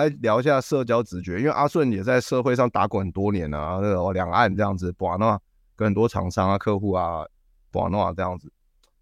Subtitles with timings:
[0.00, 5.38] 来聊一下社交直觉，因为阿顺也在社会上打滚很多年了啊，那个两岸这样子，哇，那
[5.76, 7.24] 跟很多厂商啊、客户啊，
[7.72, 8.50] 哇，那这样子。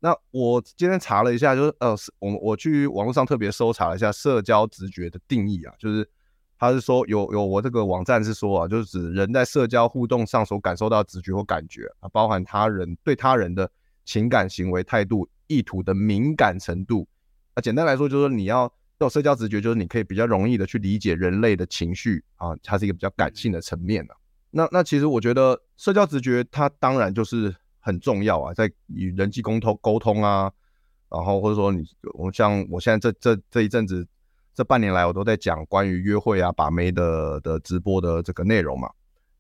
[0.01, 6.09] 那我今天查了一下，就是呃，我我去网络上特别搜查了一下社交直觉的定义啊，就是
[6.59, 13.71] 他是说有有我这个网站是说啊，就是指人在社交互动上所感受到直觉或感觉啊，包含他人对他人的
[14.05, 17.07] 情感、行为、态度、意图的敏感程度。
[17.55, 18.73] 啊，简单来说就是你要。
[18.99, 24.17] 这种社交直觉就是你可以比较容易的去理解人类的情绪啊，它是一个比较感性的层面的。
[24.51, 30.51] 那那其实我觉得社交直觉它当然就是很重要啊，在与人际沟通沟通啊，
[31.09, 34.05] 然后或者说你我像我现在这这这一阵子
[34.53, 38.91] 这半年来我都在讲关于约会啊把妹的的直播的这个内容嘛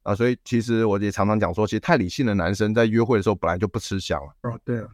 [0.05, 4.33] 啊，所以其实我也常常讲说，其实太理性的男生在约会的时候本来就不吃香了。
[4.43, 4.87] 哦，对啊，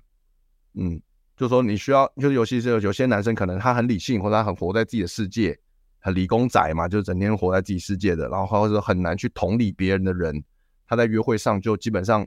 [0.72, 0.98] 嗯。
[1.36, 5.58] 就说，你需要，就是尤其是有些男生，可能他很理性，或者他很活在自己的世界，
[5.98, 10.44] 很理工仔嘛，就整天活在自己世界的，然后或者很难去同理别人的人，
[10.86, 12.24] 他在约会上就基本上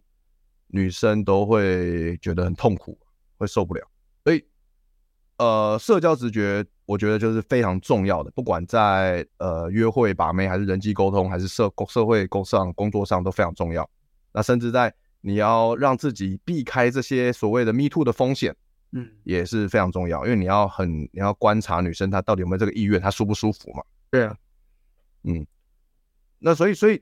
[0.67, 2.99] 女生都会觉得很痛苦，
[3.37, 3.81] 会受不了。
[4.25, 4.43] 所以，
[5.37, 13.89] 呃，社交直觉，我觉得就是非常重要的，不管在呃约会把妹，还是人际沟通，还是社社会工上工作上都非常重要。
[14.33, 18.53] 那甚至在你要让自己避开这些所谓的 Me Too 的风险。
[18.91, 23.83] 嗯，也是非常重要，因为你要很你要观察女生她到底有没有这个意愿，她舒不舒服嘛？
[24.09, 24.35] 对啊，
[25.23, 25.45] 嗯，
[26.39, 27.01] 那所以所以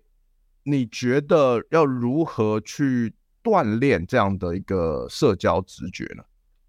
[0.64, 3.14] 你觉得要如何去
[3.44, 6.24] 锻炼这样的一个社交直觉呢？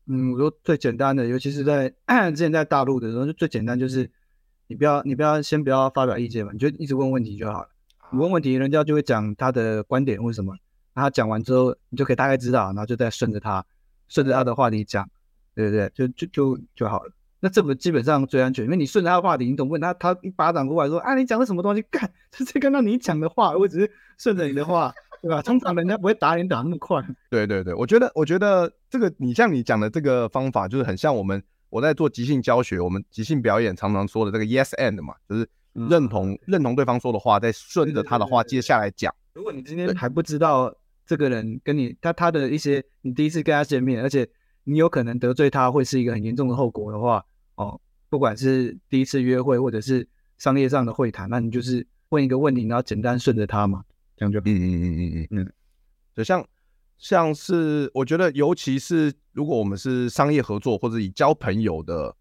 [0.09, 1.89] 嗯，我说最简单的，尤其是在
[2.31, 4.09] 之前在大陆的时候，就最简单就是
[4.67, 7.69] 你不要你不要先不要发表意见嘛，你就一直问问题就好了。
[8.13, 10.55] 你问问题，人家就会讲他的观点或什么，
[10.95, 13.65] 他讲完之后，你就可以大概知道，然后就再顺着他。
[14.09, 15.09] 顺着他的话题讲，
[15.55, 15.91] 对不对？
[15.95, 17.13] 就就就就好了。
[17.39, 21.83] 那这么基本上最安全，因为你顺着他的话题，你总问他，他一巴掌过来说：“啊，你讲的什么东西？
[21.91, 27.05] 干， 这是刚刚你讲的话，我只是顺着你的话，对吧？”通常人家不会打脸打那么快。
[27.31, 39.15] 对对对，我觉得我觉得这个你像你讲的这个方法，就是很像我们我在做即兴教学，我们即兴表演常常说的这个 yes and 嘛，就是认同、嗯、认同对方说的话，再顺着他的话接下来讲。
[39.35, 40.75] 如果你今天还不知道。
[41.07, 44.29] 这个人跟你他他的一些，你第一次跟他见面，而且
[44.65, 47.25] 你有可能得罪他，会是一个很严重的后果的话，
[47.55, 50.07] 哦，不管是第一次约会或者是
[50.37, 53.85] 商业上的会谈，那你就是问一个问题，然后简单顺着他嘛，
[54.17, 55.53] 这样就嗯嗯嗯嗯嗯嗯，
[56.17, 56.45] 就像
[56.99, 62.17] 像是我觉得，尤其是如果我们是商业合作或者以交朋友的，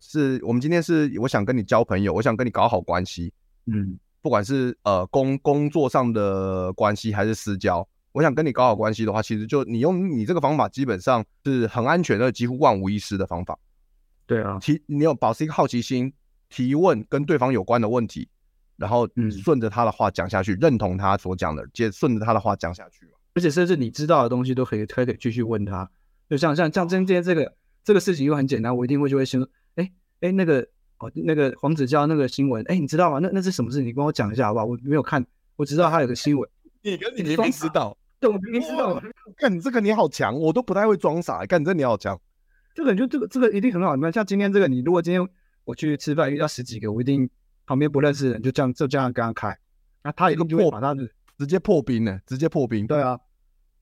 [0.00, 3.32] 是我们今天是我想跟你交朋友，我想跟你搞好关系，
[3.66, 7.86] 嗯，不管是呃工工作上的关系还是私交。
[8.12, 13.58] 我想跟你搞好关系的话，其实就你用你这个方法，基本上是很安全的，几乎万无一失的方法。
[14.26, 16.12] 对啊，提你有保持一个好奇心，
[16.48, 18.28] 提问跟对方有关的问题，
[18.76, 19.08] 然后
[19.42, 23.06] 顺着他的话讲下去，嗯、认同他所讲的，接顺着他的话讲下去。
[23.34, 25.88] 而且甚至你知道的东西都可以，可以继续问他。
[26.28, 27.54] 就像像像今天这个
[27.84, 30.66] 这个事情又很简单，我一定会就会先说，哎哎那个
[30.98, 33.20] 哦那个黄子佼那个新闻，哎你知道吗？
[33.20, 33.80] 那那是什么事？
[33.82, 34.66] 你跟我讲一下好不好？
[34.66, 36.48] 我没有看，我只知道他有个新闻。
[36.82, 37.96] 你跟你明明知道。
[38.20, 39.02] 对， 我明明知道。
[39.36, 41.44] 看你这个你好强，我都不太会装傻。
[41.46, 42.20] 看你这你好强，
[42.74, 43.96] 这个你就这个这个一定很好。
[43.96, 45.26] 你看像今天这个，你如果今天
[45.64, 47.28] 我去吃饭遇到十几个，我一定
[47.66, 49.58] 旁边不认识的人就这样就这样跟他开，
[50.02, 51.08] 那他一定就会把他的
[51.38, 52.86] 直接破冰呢，直接破冰。
[52.86, 53.18] 对啊，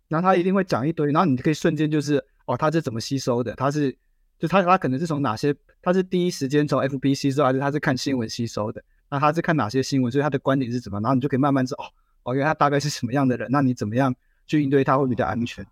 [0.07, 3.55] 然后他一定会讲一堆，然后你可以瞬间就是哦，他是怎么吸收的？
[3.55, 3.91] 他是
[4.39, 5.55] 就他他可能是从哪些？
[5.83, 8.83] 他是第一时间从 FB 吸收，还是他是看新闻吸收的？
[9.11, 10.13] 那他是看哪些新闻？
[10.13, 11.01] 所以他的观点是怎么？
[11.01, 11.87] 然后你就可以慢慢知道哦。
[12.25, 13.49] 哦，原来他大概是什么样的人？
[13.51, 14.15] 那你怎么样
[14.49, 15.65] 去应对他会比较安全？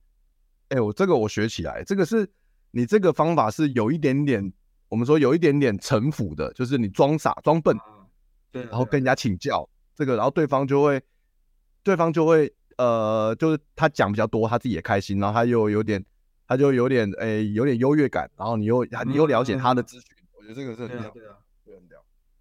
[0.68, 2.28] 哎、欸，我这个我学起来，这个是
[2.72, 4.52] 你这个方法是有一点点，
[4.88, 7.76] 我们说有一点点城府的，就是你装傻装笨，
[8.52, 11.00] 对，然后跟人家请教这个，然后对方就会，
[11.82, 16.04] 对方就会呃，就是他讲比较多，他自己也开心，然后他又有点，
[16.46, 21.45] 他就有点哎、欸，有点优越感，然后你又你又了解他的资讯，我觉得这个是很屌，对啊，对，很屌。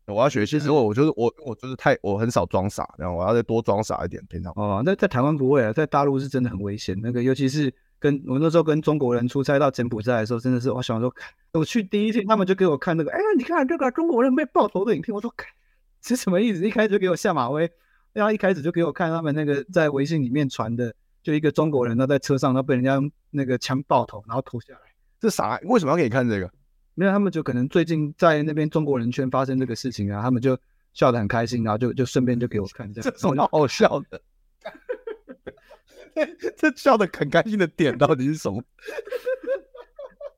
[0.08, 4.54] 我要学习，其实我我就是我我就是太我很少装傻，然后我要再多装傻一点，平常。
[4.56, 6.96] 哦，那在台湾不会啊，在大陆是真的很危险。
[7.02, 11.12] 那个尤其是跟我那时候跟中国人出差到柬埔寨的时候，真的是我想说，
[11.54, 15.34] 我去第一天他们就给我看那个，哎，你看这个中国人被爆头的影片，我说，
[16.04, 16.64] 是什么意思？
[16.68, 17.68] 一开始就给我下马威，
[18.14, 20.94] 然后一开始就给我看他们那个在微信里面传的，
[21.24, 24.80] 就一个中国人他在车上，他被人家那个枪爆头，然后脱下来，
[25.20, 25.60] 这啥？
[25.64, 26.48] 为什么要给你看这个？
[26.96, 30.58] 没有，他们就可能最近在那边中国人圈发生这个事情啊，他们就
[30.94, 34.22] 笑得很开心，然后就就顺便就给我看这样，这种好笑的，
[36.58, 38.64] 这笑得很开心的点到底是什么？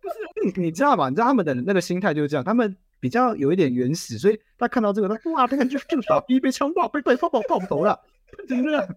[0.02, 0.16] 不是
[0.46, 1.10] 你你知道吗？
[1.10, 8.00] 你知道他们的那个心态就是这样，他们比较有一点原始，所以他看到这个，他哇，他感觉这个傻逼被枪爆，被对方爆爆头了，
[8.48, 8.96] 真的。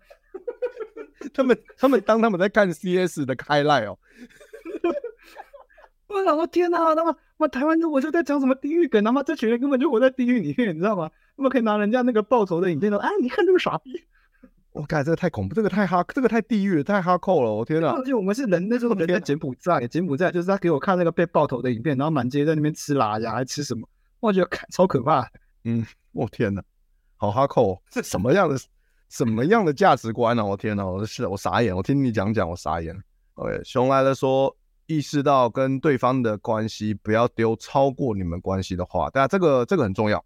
[1.35, 3.99] 他们他们当他们在看 CS 的 highlight 哦。
[6.11, 11.09] 我老天呐，他妈妈台湾我就在讲什么地狱梗，他妈这群人根本就活在地狱里面，你知道吗？
[11.37, 13.93] 他们可以拿人家那个报仇的影片说，哎，你看这个傻逼！
[14.73, 17.53] 我靠，这个太恐怖，这个太哈，这个太地狱了，太哈扣了！
[17.53, 23.89] 我天呐，而且我们是人，那时候人在柬埔寨，柬埔寨就是他给我看那个被爆头的影片，然后满街在那边吃辣呀，还吃什么？
[24.21, 25.29] 我觉得看超可怕。
[25.65, 26.63] 嗯，我天呐，
[27.17, 28.59] 好哈扣，这什么样的
[29.09, 30.45] 什么样的价值观呢？
[30.45, 32.97] 我天呐，我是我傻眼，我听你讲讲，我傻眼。
[33.35, 34.57] OK，熊来了说。
[34.91, 40.25] 意识到跟对方的关系不要丢超过你们关系的话，大家这个这个很重要，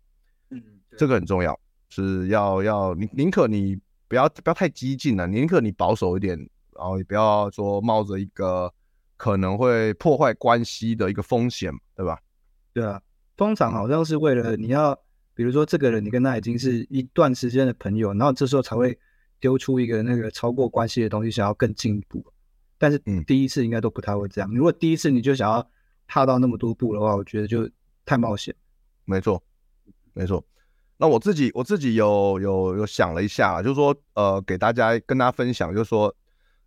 [0.49, 0.63] 嗯，
[0.97, 3.79] 这个很重要，是要要宁宁可你
[4.09, 6.39] 不要不要太激进了，宁可你保守一点，
[6.75, 8.73] 然后也不要说冒着一个
[9.19, 12.19] 可能会破坏关系的一个风险，对吧？
[12.73, 12.99] 对啊，
[13.37, 14.99] 通常好像是为了你要，
[15.35, 18.99] 比如说这个人你跟他已经是一段时间的朋友，然后这时候才会
[19.41, 22.25] 丢出一个那个超过关系的东西，想要更进一步。
[22.85, 24.55] 但是第一次应该都不太会这样。
[24.55, 25.67] 如果第一次你就想要
[26.07, 27.67] 踏到那么多步的话，我觉得就
[28.05, 28.55] 太冒险。
[29.07, 29.43] 没错，
[30.13, 30.45] 没错。
[30.99, 36.15] 那我自己我自己有有有想了一下，就是说呃，给大家跟大家分享，就是说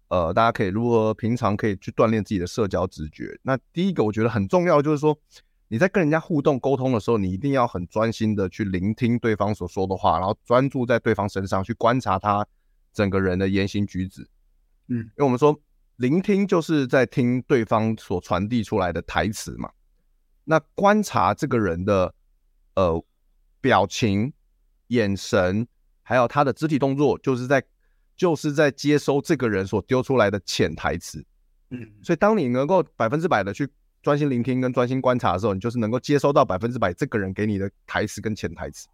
[0.07, 3.39] 呃，大家可以如何平常可以去锻炼自己的社交直觉。
[3.43, 5.15] 那第一个我觉得很重要，就是说
[5.67, 12.43] 你在跟人家互动沟通的时候，你一定要很专心的去聆听对方所说的话，然后专注在对方身上去观察他
[12.91, 14.27] 整个人的言行举止。
[14.87, 15.55] 嗯，因为我们说。
[15.97, 19.71] 聆听就是在听对方所传递出来的台词嘛。
[20.43, 22.13] 那观察这个人的
[22.75, 23.03] 呃
[23.59, 24.31] 表情、
[24.87, 25.67] 眼神，
[26.03, 27.63] 还有他的肢体动作，就是在
[28.15, 31.25] 就是在接收这个人所丢出来的潜台词。
[31.71, 33.67] 嗯，所以当你能够百分之百的去
[34.03, 38.87] 专心聆听跟专心观察的时候，你就是能够接收到百分之百这个人给你的台词跟潜台词。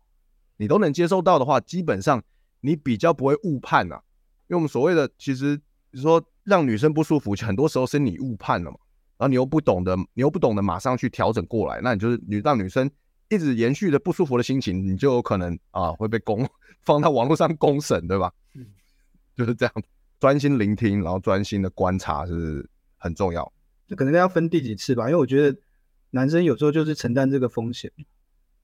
[0.56, 2.24] 你都能接收到的话，基本上
[2.62, 4.02] 你比较不会误判啊。
[4.48, 5.60] 因为我们所谓的其实
[5.96, 6.26] 说。
[6.44, 8.78] 让女生不舒服，很多时候是你误判了嘛，
[9.18, 12.90] 然后你又不懂得，你又不懂得马上去调整过来，那你就是你让女生
[13.30, 16.45] 一直延续的不舒服的心情，你就有可能啊会被公
[16.84, 18.31] 放到网络上公审，对吧？
[18.56, 18.66] 嗯，
[19.36, 19.74] 就是这样，
[20.19, 23.51] 专心聆听，然后专心的观察是很重要。
[23.88, 25.57] 这可能要分第几次吧，因为我觉得
[26.10, 27.89] 男生有时候就是承担这个风险，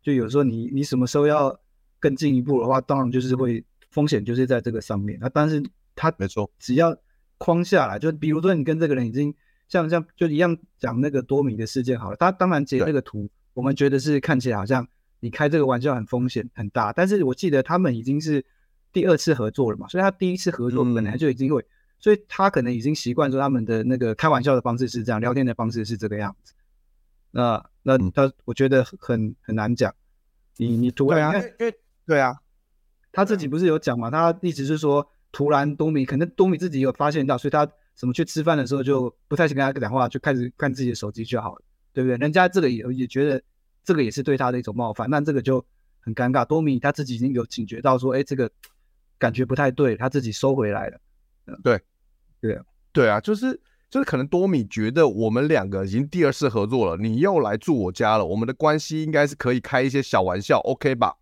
[0.02, 1.58] 就有时候你你什么时候要
[2.00, 5.18] 更进一步的话，当然就是会风险就是在这个上面。
[5.22, 5.64] 那但是
[5.96, 6.94] 他没错，只要。
[7.40, 9.34] 框下来，就比如说你跟这个人已经
[9.70, 14.86] 像像就一样讲那个多米的事件好了，他当然截那个图，我们觉得是看起来好像
[15.22, 18.46] 你开这个玩笑很风险很大，但是我记得他们已经是
[18.92, 21.66] 第二次合作了嘛，所以他第一次合作本来就已经会，嗯、
[22.00, 26.54] 所以他可能已经习惯说他们的那个开玩笑的方式是这样，聊天的方式是这个样子。
[27.32, 29.96] 那那他我觉得很很难讲，
[30.58, 32.36] 你你突然对啊，因为对啊，
[33.14, 35.10] 他自己不是有讲嘛，他一直是说。
[35.32, 41.62] 突然，多米可能多米自己有发现到，所以他怎么去吃饭的时候就不太想跟他讲话，就开始看自己的手机就好了，
[41.94, 42.18] 对不对？
[42.18, 43.40] 人家这个也也觉得
[43.84, 45.64] 这个也是对他的一种冒犯，那这个就
[46.00, 46.44] 很尴尬。
[46.44, 48.50] 多米他自己已经有警觉到说，哎，这个
[49.20, 51.00] 感觉不太对，他自己收回来了。
[51.64, 51.80] 对，
[52.42, 53.60] 对啊，对啊，就是
[53.90, 61.16] 就是可能多米觉得我们两个已经第二次合作了，你又来住我家了，我们的关系应该是可以开一些小玩笑，OK 吧？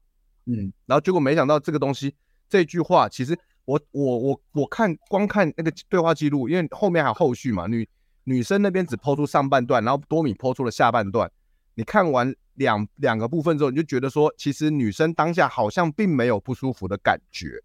[0.46, 2.16] 嗯，然后结果没想到这个东西
[2.48, 3.38] 这句话其实。
[3.68, 7.86] 我我我我看光看那个对话记录，因为后面还有后续嘛，女
[8.24, 11.30] 女生那边只 po 出上半段，然后多米 po 出了下半段。
[11.74, 17.62] 你看完两两个部分之后，你就觉得说，其实女生当下好像并没有不舒服的感觉，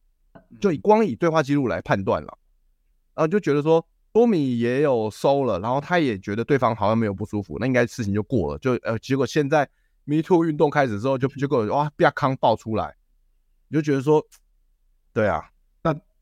[0.60, 2.36] 就以光以对话记录来判断了，
[3.14, 8.58] 然后就觉得说多米也有收了，然后他也觉得对方好像没有不舒服，那应该事情就过了。
[8.58, 9.68] 就呃，结果现在
[10.02, 12.96] Me Too 运动开始之后，就结果哇，比亚康爆出来，
[13.68, 14.26] 你就觉得说，
[15.12, 15.51] 对啊。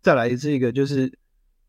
[0.03, 1.13] 再来是一个，就是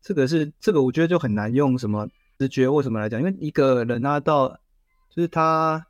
[0.00, 2.08] 这个是这个，我觉得就很难用什么
[2.38, 4.48] 直觉或什么来讲，因为一个人他到
[5.10, 5.86] 就是他，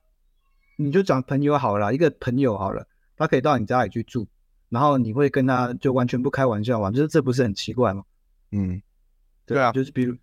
[0.76, 4.26] 你就讲朋友好了，一个朋友好了，他可以到你家里去住，
[4.68, 6.90] 然后你会跟他就完全不开玩笑嘛？
[6.90, 8.02] 就是这不是很奇怪吗？
[8.50, 8.82] 嗯，
[9.46, 10.16] 对啊，就是比如，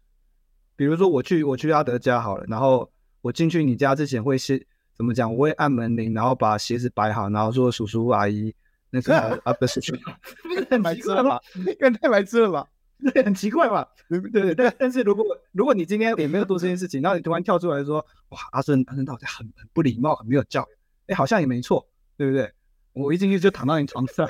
[0.75, 4.61] 比如说我去我去阿德家好了，然后我进去你家之前会先
[4.93, 5.33] 怎么讲？
[5.33, 8.53] 我会按门铃，然后把鞋子摆好，然后说叔叔阿姨，
[8.91, 9.79] 那是啊不是，
[10.69, 11.39] 太白痴了吧？
[11.79, 12.65] 那太白痴了吧？
[13.13, 13.87] 对，很奇怪吧？
[14.09, 14.73] 对对对。
[14.77, 20.67] 但是如果如果你今天也没有做这件事情，然后你突然跳出来说，哇，阿顺阿顺到底很很不礼貌，很没有教养，
[21.07, 22.51] 哎，好像也没错，对不对？
[22.93, 24.27] 我一进去就躺到你床上。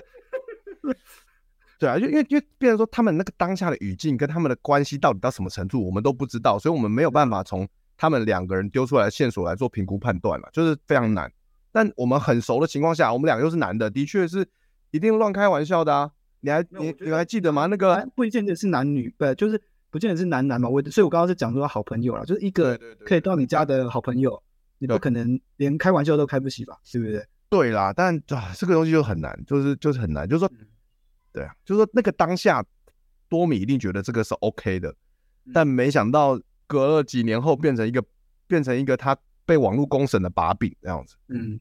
[1.79, 11.31] 对啊，就因为因为变成说他们那个当下的语境跟他们的关系到底到什么程度，我们都不知道，所以我们没有办法从他们两个人丢出来的线索来做评估判断了，就是非常难。
[11.71, 14.47] 但我们很熟的情况下，我们两个又是男的，的确是
[14.91, 16.11] 一定乱开玩笑的啊。
[16.41, 17.65] 你还你你还记得吗？
[17.65, 20.69] 那个不一定是男女，不就是不见得是男男嘛。
[20.69, 24.41] 我所以，我刚刚是讲说好朋友了，就是一个可以到你家的好朋友，
[24.77, 26.77] 你不可能连开玩笑都开不起吧？
[26.83, 27.27] 是不是？
[27.49, 30.51] 对啦，但啊，这个东西就很难，就是就是很难，就是说，
[31.33, 32.63] 对啊，就是说那个当下，
[33.27, 34.95] 多米一定觉得这个是 OK 的，
[35.53, 38.01] 但没想到隔了几年后变成一个
[38.47, 39.17] 变成一个他
[39.49, 41.15] 被网络公审的把柄这样子。
[41.29, 41.59] 嗯，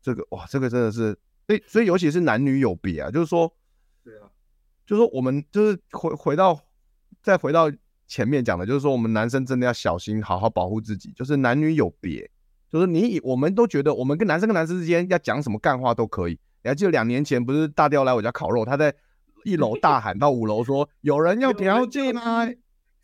[0.00, 1.14] 这个哇，这个真的是，
[1.46, 3.54] 所以所以尤其是男女有别啊，就是说。
[4.02, 4.24] 对啊，
[4.86, 6.58] 就是说我们就是回回到
[7.22, 7.70] 再回到
[8.06, 11.12] 前面讲的，就是说我们男生真的要小心，好好保护自己。
[11.14, 12.28] 就是男女有别，
[12.70, 16.32] 就是你以我们都觉得我们跟男生跟男生之间要讲什么干话都可以。
[16.62, 18.94] 你还记得两年前不是大雕来我家烤肉，他在
[19.44, 22.50] 一楼大喊到五楼说：“有人要嫖妓吗？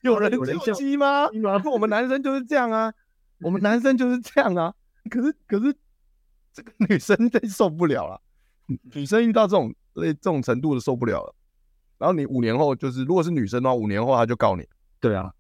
[0.01, 1.29] 有人叫鸡吗？”
[1.71, 2.93] 我们男生就是这样啊，
[3.45, 4.75] 我们男生就是这样啊。
[5.11, 5.75] 可是可是
[6.53, 8.21] 这个女生真受不了了，
[8.95, 9.75] 女生遇到这种。
[9.99, 11.35] 类这种程度的受不了了，
[11.97, 14.69] 然后你五年后就是，如果是女生的话，五年后她就告你。
[15.01, 15.33] 对啊，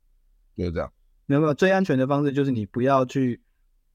[0.56, 0.90] 就是这样。
[1.26, 3.38] 没有没有，最安全的方式就是你不要去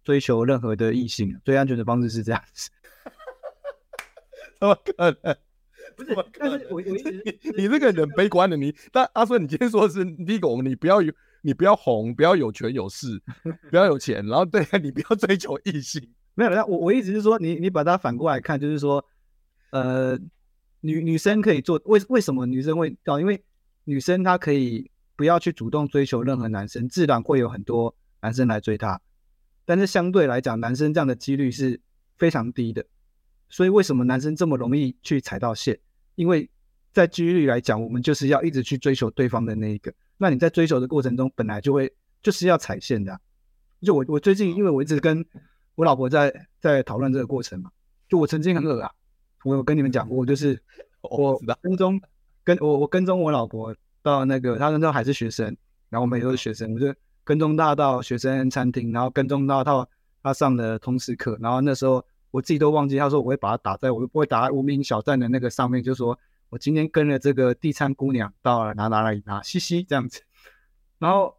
[0.04, 1.36] 追求任何的异性。
[1.44, 2.70] 最安全的方式是这样子。
[4.62, 4.94] 怎么可
[5.24, 5.36] 能？
[5.98, 11.12] 不是，但是我我一直你你这个人悲观的你，但阿顺你今天说的是第一个，我们你不要有
[11.42, 13.22] 你不要红，不要有权有势，
[13.70, 16.02] 不要有钱，然后对， 你不要追求异性。
[16.34, 19.04] 没有，我我一直是说你你把它反过来看，就是说
[19.72, 20.20] 呃。
[20.84, 23.20] 女女生可以做，为为什么女生会哦？
[23.20, 23.40] 因为
[23.84, 29.00] 女生她可以不要去主动追求任何男生，自然会有很多男生来追她。
[29.64, 31.80] 但是相对来讲，男生这样的几率是
[32.18, 32.84] 非常低的。
[33.48, 35.80] 所以为什么男生这么容易去踩到线？
[36.16, 36.50] 因为
[36.92, 39.94] 在几率来讲，我们就是要一直去追求对方的那一个。
[40.22, 43.20] 那你在追求的过程中，本来就会就是要踩线的啊。
[43.82, 45.26] 就我我最近，因为我一直跟
[45.74, 47.72] 我老婆在在讨论这个过程嘛，
[48.08, 48.92] 就我曾经很恶啊。
[49.44, 50.62] 我有跟你们讲过，就是
[51.02, 52.00] 我跟踪
[52.44, 55.48] 跟我我跟踪我老婆到那个，她那时候还是学生，
[55.90, 59.88] 然后我们也都是学生，我就跟踪她到学生餐厅，然后跟踪到她
[60.22, 66.20] 她上的通识课，然后那时候我自己都忘记，她说我会把她打在，我不会打在无名小站的那个上面，就说
[66.52, 70.22] 我今天跟了这个地餐姑娘到了哪哪里哪嘻嘻这样子，
[71.00, 71.36] 然后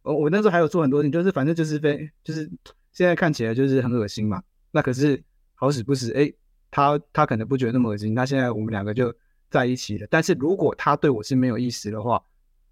[0.00, 2.50] 我我那时候还有做很多事情，就是反正就是被就是
[2.92, 5.22] 现在看起来就是很恶心嘛，那可是
[5.54, 6.20] 好死不死哎。
[6.20, 6.34] 欸
[6.74, 9.14] 他他可能不觉得那么恶心，那现在我们两个就
[9.50, 10.06] 在一起了。
[10.08, 12.24] 但是如果他对我是没有意思的话，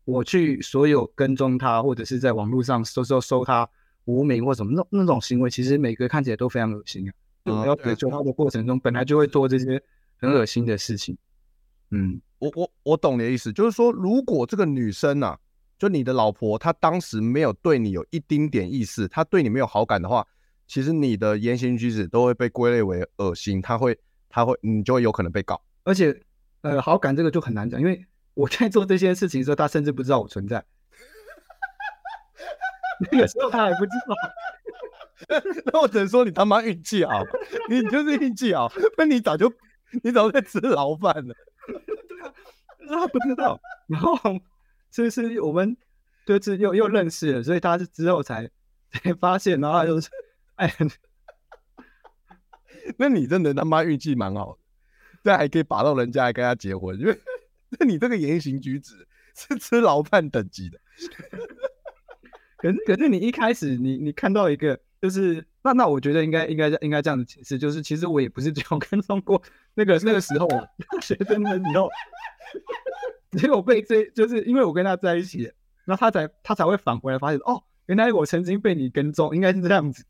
[0.07, 3.69] 我去所有跟踪他或者是在网络上搜搜搜他
[4.07, 7.13] 无名或什么那那种行为，其实每个看起来都非常恶心啊。
[7.45, 9.83] 我要追求他的过程中，本来就会做这些
[10.17, 11.15] 很恶心的事情。
[11.15, 11.19] 嗯，
[12.39, 15.39] 我我我懂你的意思，就是说，如果这个女生啊，
[15.79, 20.27] 就你的老婆，她当时没有对你有一丁点意思，她对你没有好感的话。
[20.67, 25.61] 其实你的言行举止都会被归类为恶心，她会，她会，你就会有可能被告。
[25.83, 26.17] 而且，
[26.63, 30.65] 呃，好感这个就很难讲，因为我在做这些事情的时候，她甚至不知道我存在。
[33.11, 34.15] 那个时候她还不知道。
[35.73, 37.23] 那我只能说你他妈运气好，
[37.69, 38.73] 你就是运气好。
[38.97, 39.53] 那你早就，
[40.03, 41.35] 你早就在吃牢饭了。
[42.09, 42.35] 对啊，
[42.89, 43.61] 他不知道。
[43.87, 44.19] 然后，
[44.91, 45.77] 就是我们
[46.27, 48.51] 就是又又认识了，所以他是之后才
[48.91, 50.09] 才发现，然后他就是。
[50.57, 50.71] 哎，
[52.99, 54.59] 那你真的他妈运气蛮好的，
[55.25, 57.19] 这还可以把到人家，还跟他结婚，因为
[57.79, 60.79] 那你这个言行举止是吃牢饭等级的。
[62.59, 69.43] 可是可是你一开始你你看到一个，就是那那我觉得应该应该应该这样子解释，就是其实我也不是只有跟踪过
[69.75, 70.49] 那个那个时候
[71.01, 71.89] 学生的时候，
[73.39, 75.43] 结果被追，就是因为我跟他在一起，
[75.85, 80.05] 然后他才他才会返回来发现哦，原来我曾经被你跟踪，应该是这样子。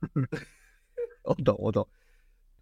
[1.22, 1.88] 我懂，我懂，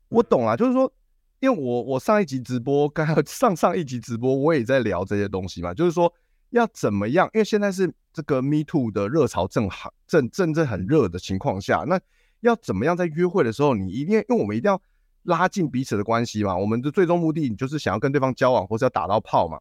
[0.09, 0.57] 我懂啊。
[0.57, 0.93] 就是说，
[1.41, 5.73] 因为我我上一集直播，刚刚 上上一集直播，我也在聊这些东西嘛。
[5.73, 6.13] 就是说，
[6.51, 7.29] 要怎么样？
[7.33, 12.01] 因为现在是这个 Me Too 的热潮正好正正正很热的情况下，那
[12.41, 14.81] 要怎么样在约会的时候，你一定，因为我们一定要
[15.25, 16.57] 拉近彼此的关系嘛。
[16.57, 19.59] 我们的最终目的就是想要跟对方交往，或是要打到炮嘛。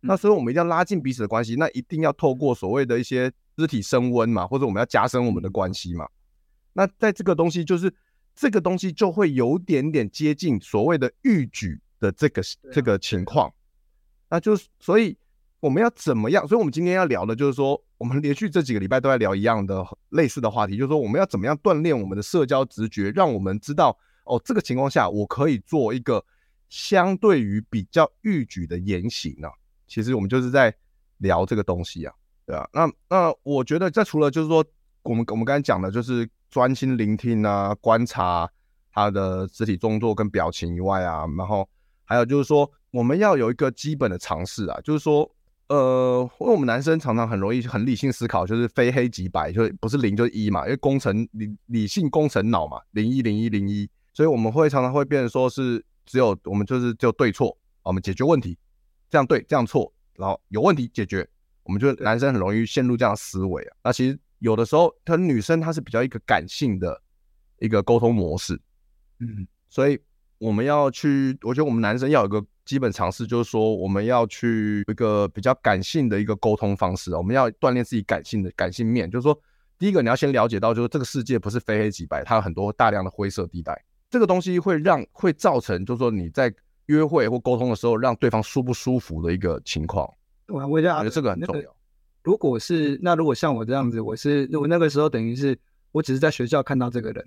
[0.00, 6.08] 那所以我们一定要拉近彼此的关系，那一定要透过所谓的一些肢体升温嘛，或者我们要加深我们的关系嘛。
[6.72, 7.94] 那在这个东西就是
[8.34, 13.52] 这个东西就会有点点接近所谓的欲举的这个这个情况。
[14.28, 15.16] 那就是所以
[15.60, 16.48] 我们要怎么样？
[16.48, 26.24] 所以我们今天要聊的就是说，我们连续这几个礼拜都在聊一样的类似的话题，就是说我们要怎么样锻炼我们的社交直觉，让我们知道哦，这个情况下我可以做一个
[26.68, 29.46] 相对于比较欲举的言行呢、
[29.86, 30.74] 其实我们就是在
[31.18, 32.12] 聊这个东西啊，
[32.44, 32.68] 对啊。
[32.72, 34.64] 那那我觉得这除了就是说
[35.04, 38.50] 我们我们刚才讲的就是专心聆听啊，观察
[38.92, 41.68] 他的肢体动作跟表情以外啊，然后
[42.02, 45.30] 还有就是说我们要有一个基本的尝试啊，就是说
[45.74, 58.58] 呃，因为我们男生常常很容易很理性思考，就是非黑即白，就不是零就是一嘛，因为工程理理性工程脑嘛，零一零一零一，所以我们会常常会变成说是只有我们就是只有对错，我们解决问题。
[59.08, 61.26] 这样对，这样错，然后有问题解决，
[61.62, 63.76] 我们就男生很容易陷入这样的思维啊。
[63.84, 67.00] 那其实有的时候，他女生她是比较一个感性的
[67.60, 68.60] 一个沟通模式，
[69.20, 69.98] 嗯，所以
[70.36, 79.38] 我们要去，我觉得我们男生要有一个基本常识，就是说我们要去一个比较感性的一个沟通方式，我们要锻炼自己感性的感性面，就是说，
[79.78, 86.52] 第一个你要先了解到，就是这个世界不是非黑即白，它有很多大量的灰色地带，这个东西会让会造成，就是说你在。
[86.86, 90.06] 约会或沟通的时候，让对方舒不舒服的一个情况，
[90.48, 91.60] 我我觉得这个很重要。
[91.62, 91.74] 那个、
[92.24, 95.56] 如果是那如果像我这样子，我是我那个时候等于是
[95.92, 97.24] 我只是在学校看到这个人，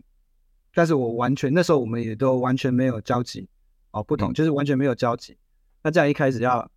[0.73, 3.47] 但是我完全那时候我们也都完全没有交集
[3.95, 5.37] 哦，不同、嗯、就是完全没有交集。
[5.81, 6.69] 那这样一开始要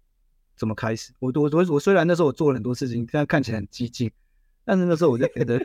[0.56, 1.12] 怎么开始？
[1.18, 4.10] 我我我我虽然那时候我做了很多事情，现在看起来很激进，
[4.64, 5.60] 但是那时候我就觉得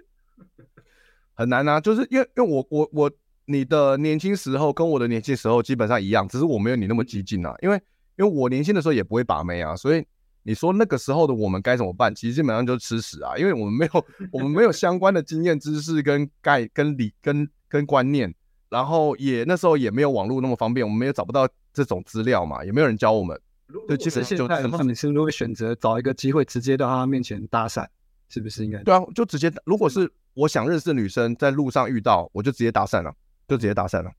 [1.35, 3.11] 很难啊，就是因为因为我我我。
[3.45, 7.53] 你的年轻时候跟我的年轻时候基本上一样，只是我没有你那么激进啊。
[7.61, 7.75] 因为
[8.15, 10.05] 因为我年轻的时候也不会把妹啊，所以
[10.43, 12.15] 你说那个时候的我们该怎么办？
[12.15, 18.33] 其实基本上就是吃屎啊，因为我们没有我们没有相关的经验知识跟概跟理跟跟观念，
[18.73, 23.39] 然后也那时候也没有网络那么方便，我们也找不到这种资料嘛，也没有人教我们。
[23.87, 27.85] 对，其实现在的话，你是不是会选择找一个机会直接到他面前搭讪？
[28.29, 28.81] 是不是应该？
[28.81, 29.53] 对啊，就直接。
[29.63, 33.13] 如果是我想认识的女生在路上遇到，我就直接搭讪了。
[33.45, 34.09] 就直接搭讪了，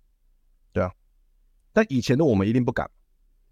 [0.71, 0.93] 对啊，
[1.73, 2.88] 但以前的我们一定不敢，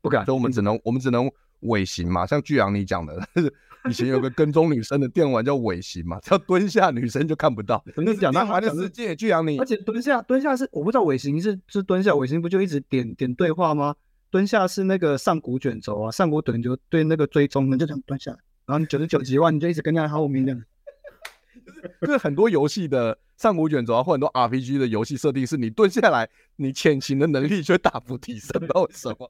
[0.02, 3.26] 不敢，所以我们只能、嗯、我们只能尾行嘛，像巨阳你讲的，
[3.88, 7.82] 以前有个跟踪女生的电玩叫尾行嘛，只 要蹲下女生就看不到。
[7.96, 13.94] 你讲那玩的世界，巨阳你，而且蹲下蹲下是我不知道尾行是是蹲下，尾行不就一直点点对话吗？
[14.30, 18.30] 蹲下是那个上古卷轴啊，上古卷轴对那个追踪，你就这样蹲下，
[18.66, 20.56] 然后你九十九级万，你就一直跟人家毫无名的。
[22.00, 29.28] 就是很多游戏的上古卷轴啊，或很多 RPG 的游戏设定是你蹲下来，你潜行的能力就会大幅提升，不知道为什么。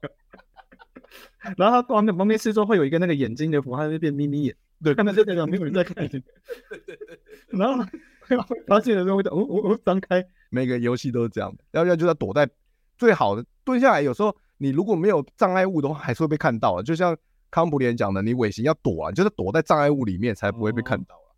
[1.57, 4.55] 然后他旁边旁边四周会有一个那个眼睛的符号，会变眯眯眼。
[4.83, 5.95] 对，看到这个没有人在看。
[5.95, 7.19] 对对对。
[7.49, 7.83] 然后
[8.67, 10.25] 发现的时候会哦哦哦张开。
[10.49, 12.49] 每个游戏都是这样的，要不然就要躲在
[12.97, 14.01] 最好的蹲下来。
[14.01, 16.83] 有时候你如果没有障碍物的话，还是会被看到的。
[16.83, 17.17] 就像
[17.49, 21.15] 康普连讲的，你尾行要躲啊，就是躲在障碍物里面才不会被看到。
[21.15, 21.29] 啊，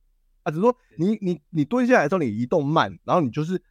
[0.43, 3.61] 啊只是说你你你蹲下来的时候，你移动慢，然后你就是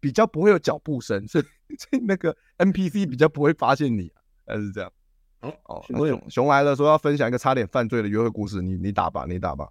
[0.00, 1.44] 比较不会有脚步声，所以
[1.78, 4.12] 所以那个 NPC 比较不会发现你，
[4.46, 4.92] 还是这样。
[5.40, 9.68] 哦哦，熊熊来了，说要分享一个差点犯罪的约会故事，你你打吧，你打吧。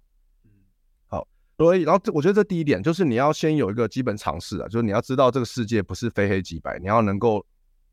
[1.06, 7.44] 好，所以然后这我觉得这第一点就是你要先有一个基本常识啊，就是你要知道这个世界不是非黑即白，你要能够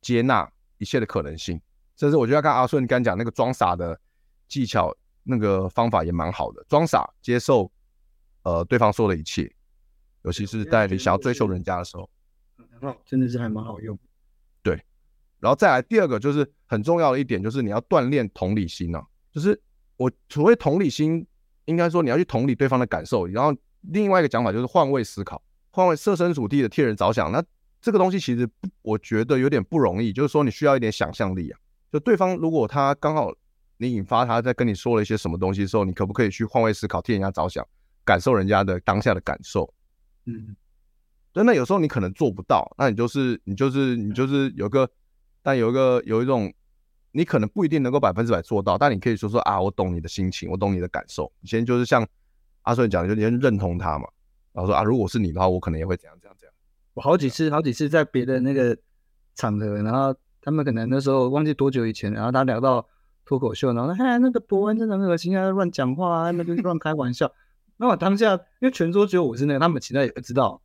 [0.02, 1.60] 接纳一切的可能性。
[1.96, 4.00] 甚至我觉得要看阿顺刚讲那个装傻的
[4.48, 7.72] 技巧，那个方法也蛮好的，装傻接受。
[8.44, 9.52] 呃，对方说的一切，
[10.22, 12.10] 尤其是在你想要追求人家的时候，
[13.06, 14.00] 真的是还蛮好用。
[15.39, 19.04] 对，然后再来第二个就是很重要的一点，就是你要锻炼同理心啊。
[19.32, 19.60] 就是
[19.95, 21.26] 我所谓同理心，
[21.65, 23.26] 应该说你要去同理对方的感受。
[23.28, 27.32] 然后另外一个讲法就是换位思考，换位设身处地的替人着想。
[27.32, 27.43] 那
[27.82, 28.50] 这个东西其实
[28.82, 31.60] 我觉得有点不容易，就是说你需要一点想象力啊。
[31.91, 33.34] 就对方如果他刚好
[33.78, 37.65] 你引发他在跟你说了一些什么东西的时候，你可不可以去换位思考，替人家着想？
[38.04, 39.69] 感受人家的当下的感受，
[40.28, 40.56] 嗯，
[41.34, 44.89] 真的有时候你可能做不到，那你就是你就是你就是有个，
[45.47, 46.53] 但有一个有一种，
[47.13, 51.31] 你可能不一定能够百分之百做到，但你可以说说啊，我懂你的心情，我懂你的感受。
[51.39, 52.05] 你先就是像
[52.63, 54.10] 阿顺讲的，就你先认同他嘛，
[54.51, 56.53] 然后说啊，如果是你的话，我可能也会怎样怎样怎样。
[56.95, 58.77] 我好几次好几次在别的那个
[59.36, 62.86] 场合，然后他们可能那时候忘记多久以前，然后他聊到
[63.23, 67.31] 脱口秀，然后哎那个博恩真的很恶心啊，乱讲话啊，那就乱开玩笑。
[67.79, 70.62] 那我当下，因为全桌只有我是那个，他们其他也不知道，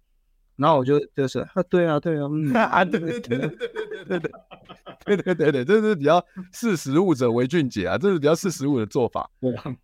[0.57, 9.29] 然后我就就是啊，对啊，对啊，嗯，啊，对对对对对对对对对对这是比较识时务者为俊杰啊，这是比较识时务的做法。
[9.41, 9.77] 对啊，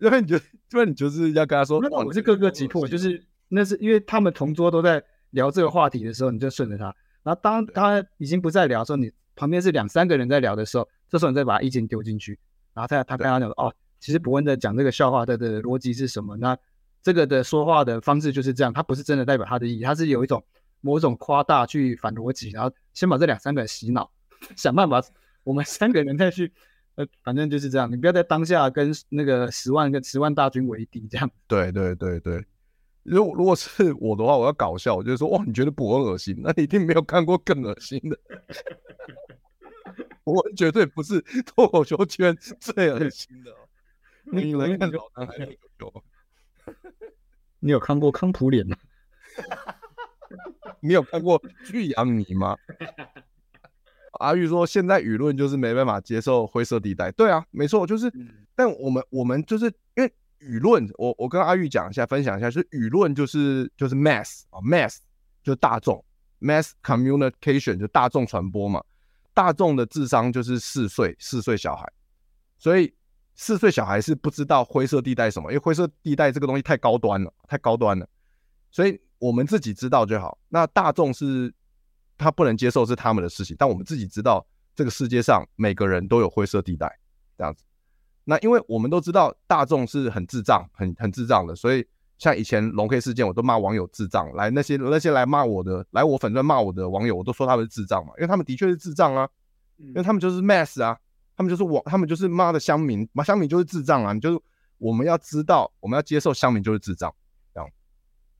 [0.00, 6.84] 因为你就因为你就是要跟他说，我是各个击破，就是那是因为他们同桌都在聊这个话题的时候，你就顺着他。
[7.22, 12.38] 然后当他已经不再聊的时候，你旁边是两三个人在聊的时候，这时候你再把意见丢进去，
[12.72, 16.36] 然后再他跟他讲哦，其实博恩在讲这个笑话的的逻辑是什么？
[16.38, 16.56] 那。
[17.04, 20.42] 这个的说话的方式就是这样，他不是真的代表他的意义，他是有一种
[20.80, 24.10] 某种夸大去反逻辑，然后先把这两三个人洗脑，
[24.56, 25.04] 想办法
[25.42, 26.50] 我们三个人再去，
[26.94, 31.30] 呃，反正就是这样，你不要在当下跟那个十万跟十万大军为敌，这样。
[31.46, 32.42] 对对对对，
[33.02, 38.18] 如果如果是我的话，我要搞笑，我就说哇，你觉得博恩恶心， 那你一定没有看过更恶心的。
[40.24, 43.52] 我绝对不是脱口秀圈最恶心的，
[44.32, 45.36] 你能看老男孩
[45.76, 46.04] 脱口秀。
[47.60, 48.76] 你有看过康普脸吗？
[50.80, 52.56] 你有看过巨阳泥吗？
[54.20, 57.10] 阿玉说，现在舆论就是没办法接受灰色地带。
[57.12, 58.12] 对啊，没错，就是。
[58.54, 64.98] 但我们我们就是因为舆论，我我跟阿玉讲一下，分享一下，就是舆论就是就是 mass 啊，mass
[65.42, 66.04] 就大众
[66.40, 68.84] ，mass communication 就大众传播嘛。
[69.32, 71.90] 大众的智商就是四岁，四岁小孩，
[72.58, 72.94] 所以。
[73.36, 78.06] 四岁小孩是不知道灰色地带什么，因为灰色地带这个东西太高端了，太高端了，
[78.70, 80.38] 所以我们自己知道就好。
[80.48, 81.52] 那大众是
[82.16, 86.98] 他不能接受是他们的事情，但我们自己知道这个世界上每个人都有灰色地带
[87.36, 87.64] 这样子。
[88.22, 91.84] 那因为我们都知道大众是很智障、很很智障的，所以
[92.18, 94.32] 像以前龙 K 事件，我都骂网友智障。
[94.34, 99.28] 来那些那些来骂我的，来我粉钻骂我的网友，我都说他们是智障嘛，因为他们的确是智障啊，
[99.76, 100.96] 因为他们就是 mass 啊。
[101.36, 104.14] 他们就是我，他们就是妈的乡民，妈乡民就是智障啊！
[104.14, 104.40] 就是
[104.78, 107.12] 我们要知道，我们要接受乡民就是智障，
[107.52, 107.68] 这样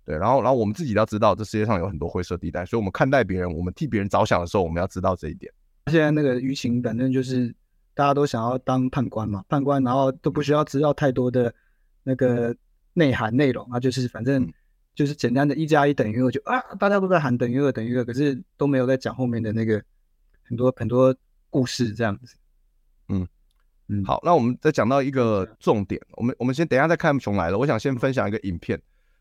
[0.04, 0.16] 对。
[0.16, 5.52] 然后，然后我们自己要知道，这世界上有很多灰色地带，所以我们看待别人，我们替别人着想的时候，我们要知道这一点。
[5.90, 7.54] 现在那个舆情，反正就是
[7.94, 11.52] 大家都想要当判官嘛，判官，然后都不需要知道太多的
[12.02, 12.54] 那个
[12.92, 14.48] 内涵内容啊，就是反正
[14.94, 19.82] 就是简单的一加一等于二，就啊，大家都在喊等于二等于二，可是都没有在讲后面的那个
[20.44, 21.14] 很多很多
[21.50, 22.36] 故事这样子。
[23.08, 23.26] 嗯
[23.88, 27.58] 嗯，好，那我们再讲到一个重点，我们我们先等一下再看熊来了。
[27.58, 28.80] 我想先分享一个影片，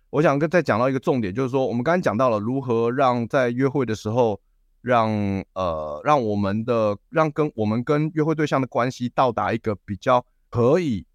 [0.10, 4.40] 我想跟再讲到一个重点，就是说我们刚才讲到了如何让在约会的时候
[4.82, 5.12] 让
[5.54, 11.06] 呃让我们的让跟我们跟约会对象的关系到达一个比较可以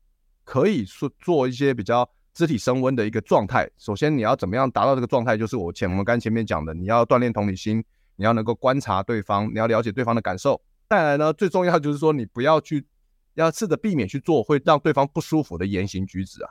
[0.45, 3.69] 可以说做一些比较肢体升温的一个状态。
[3.79, 5.39] 首先你要怎么样达到这个状态？
[5.39, 7.83] 就是我前我们刚前面讲的，你要锻炼同理心，
[8.17, 10.61] 你要能够观察对方，你要了解对方的感受。
[10.89, 12.87] 再来呢，最重要就是说，你不要去，
[13.35, 16.51] 要试着避免去做会让对方不舒服的言行举止啊。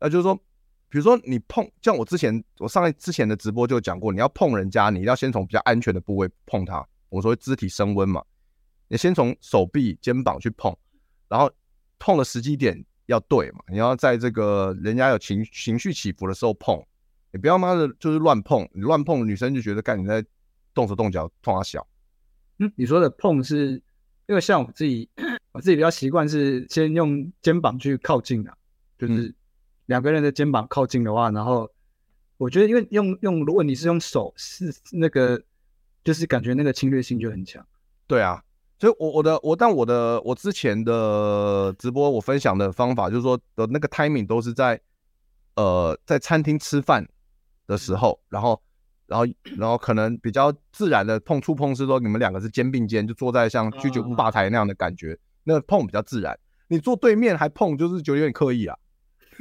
[0.00, 0.34] 那就是说，
[0.88, 6.82] 比如说你碰，像我之前我上一之前的直播就讲过，你要碰人家，你要先从比较安全的部位碰他。
[7.10, 8.24] 我说肢体升温嘛，
[8.88, 10.74] 你先从手臂、肩膀去碰，
[11.28, 11.50] 然后
[11.98, 13.60] 碰的时机点要对嘛。
[13.70, 16.82] 你要在这个人家有情情绪起伏的时候碰，
[17.30, 20.24] 你不要妈的就是乱碰，你乱碰女生就觉得干你在
[20.72, 21.86] 动手动脚，痛她小。
[22.58, 23.72] 嗯，你说的碰是，
[24.26, 25.08] 因为像我自己，
[25.52, 28.56] 我自己比较习惯是先用肩膀去靠近啊，
[28.98, 29.34] 就是
[29.86, 31.70] 两个人的肩膀靠近的话，然后
[32.38, 35.38] 我觉得因为用用，如果你是用手，是那个，
[36.02, 37.62] 就是感觉那个侵略性就很强。
[38.06, 38.42] 对啊，
[38.78, 44.80] 所以我我的我但我的我之前的直播我分享的方法就是说的那个 timing 都是在
[45.56, 47.06] 呃在餐厅吃饭
[47.66, 48.62] 的时候，然后。
[49.06, 56.38] 然后，然后可能比较自然的碰触碰是说，你们两个是肩并肩，就坐在像居酒屋吧台那样的感觉，那个碰比较自然。
[56.68, 58.76] 你坐对面还碰，就是觉得有点刻意啊，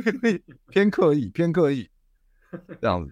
[0.69, 1.89] 偏刻意，偏刻意
[2.79, 3.11] 这样子。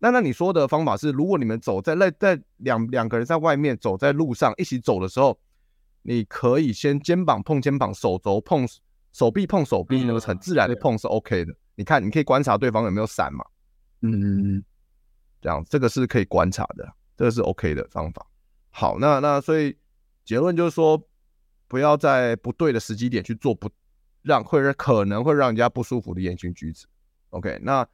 [0.00, 5.38] 那那你说的方法是，如果你们走在那在两两个人在外面走在路上一起走的时候，
[6.02, 8.66] 你可以先肩膀碰肩膀，手肘碰
[9.12, 11.54] 手臂碰手臂，那个很自然的碰是 OK 的。
[11.74, 13.44] 你看，你可以观察对方有没有闪嘛。
[14.00, 14.64] 嗯嗯嗯。
[15.40, 18.26] 这样，这个是可以观察的，这个是 OK 的方法。
[18.70, 19.76] 好，那那所以
[20.24, 21.02] 结论就是说，
[21.66, 23.70] 不要在不对的时机点去做不
[24.22, 26.86] 让会让可能会让人家不舒服的言行举止。
[27.30, 27.86] OK，那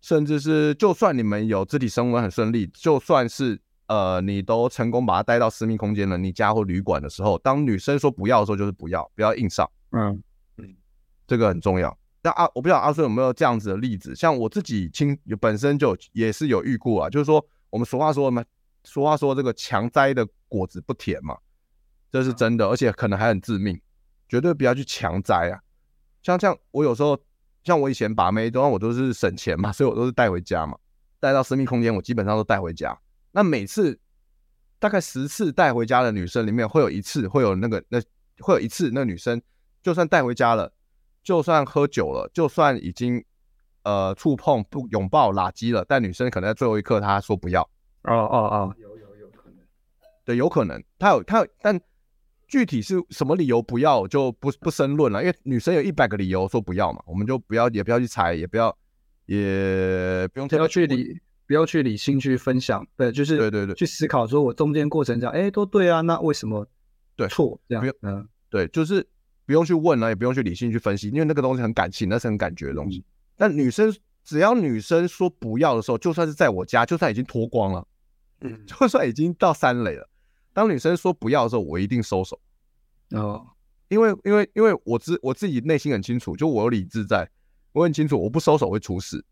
[0.00, 9.68] 甚至是就算你们有肢体升温很顺利，就算是呃你都成功把他带到私密空间了，你家或旅馆的时候，当女生说不要的时候，就是不要，不要硬上。
[9.90, 10.22] 嗯
[10.56, 10.76] 嗯，
[11.26, 11.97] 这个很重要。
[12.22, 18.44] 那阿我不知道阿顺有没有这样子的例子，像我自己亲本身就也是有遇过啊，就是说我们俗话说嘛，
[18.84, 21.36] 俗话说这个强摘的果子不甜嘛，
[22.10, 23.80] 这是真的，而且可能还很致命，
[24.28, 25.60] 绝对不要去强摘啊。
[26.22, 27.18] 像像我有时候，
[27.62, 30.76] 像我以前把妹，当然我都是省钱嘛，所以我都是带回家嘛。
[31.20, 32.96] 带到私密空间，我基本上都带回家。
[33.32, 33.98] 那每次
[34.78, 38.00] 大概十次带回家的女生里面，会有一次会有那个那
[38.38, 39.40] 会有一次那女生，
[39.82, 40.72] 就算带回家了，
[41.28, 43.22] 就算喝酒了，就算已经
[43.82, 47.60] 呃触碰不拥抱拉基了，但女生可能在最后一刻她说不要。
[48.04, 49.58] 哦哦哦，有有有可能，
[50.24, 51.78] 对，有可能她有她有，但
[52.46, 58.74] 具体是什么理由不要就不不深论了，因为女生有一百个理由说不要嘛，我们就不要也不要去猜，也不要
[59.26, 61.20] 也不用不要去理。
[61.46, 66.66] 不要去理性去分享，对，就是对对对，去思考说，我中间过程这样，哎，都对啊，那为什么
[67.16, 67.84] 对错这样？
[68.00, 69.06] 嗯，对，就是
[69.48, 72.98] 不用去问了，也不用去理性去分析，因为那个东西很感性，那是很感觉的东西。
[72.98, 73.90] 嗯、但女生
[74.22, 77.88] 只要女生说不要的时候，就算是在我家，就算已经脱光了，
[78.42, 80.06] 嗯，就算已经到三垒了，
[80.52, 82.38] 当女生说不要的时候，我一定收手。
[83.12, 83.46] 哦，
[83.88, 87.26] 因为因为因为我自我自己内心很清楚，就我有理智在，
[87.72, 89.24] 我很清楚，我不收手会出事。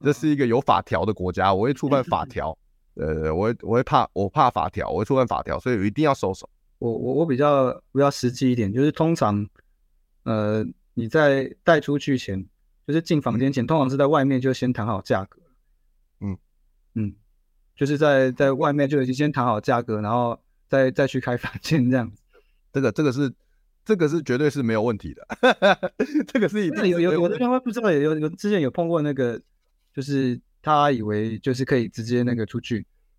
[0.00, 2.58] 这是一个有法条的国家，我会触犯法条，
[2.94, 6.50] 呃，我会我会怕我怕法条，我会触犯法条，所以我一定要收手。
[6.82, 9.46] 我我我比较比较实际一点，就是通常，
[10.24, 12.44] 呃，你在带出去前，
[12.86, 15.40] 就是进房间前，通常是在外面就先谈好价格。
[16.20, 16.36] 嗯
[16.94, 17.14] 嗯，
[17.76, 22.22] 就是在在外面就已经先谈好价格，然后再再去开房间这样子。
[22.72, 23.32] 这个这个是
[23.84, 25.26] 这个是绝对是没有问题的，
[26.26, 29.40] 这个是一定有有有的人会不知道，有有之前有碰过那个。
[29.94, 32.76] 就是他以为就是可以直接那个出去，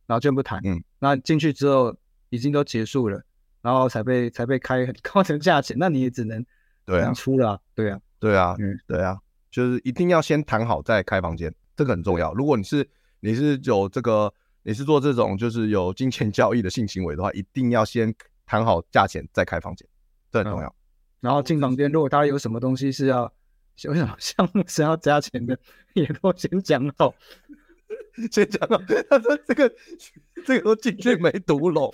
[0.08, 0.60] 然后就不谈。
[0.64, 1.96] 嗯，那进去之后
[2.32, 3.24] 已经都结束了，
[3.64, 6.46] 然后才被才被开很高的价钱，那你也只能
[6.86, 9.18] 对啊出了，对啊，对啊，嗯，对啊，
[9.50, 12.32] 就是一定要先谈好再开房间，这个很重要。
[12.36, 12.88] 如果你是
[13.20, 18.14] 你是有这个你是做这种就是有金钱交易的性行为的话，一定要先
[18.46, 19.88] 谈好价钱再开房间，
[20.32, 20.68] 这很重要。
[20.68, 20.76] 嗯，
[21.22, 23.34] 然后进房间，如果他有什么东西是要。
[23.76, 25.58] 想想项目是要加钱的，
[25.94, 27.12] 也都先讲好，
[28.32, 28.78] 先讲好。
[29.10, 29.74] 他 说这个
[30.46, 31.92] 这个都进去没读拢，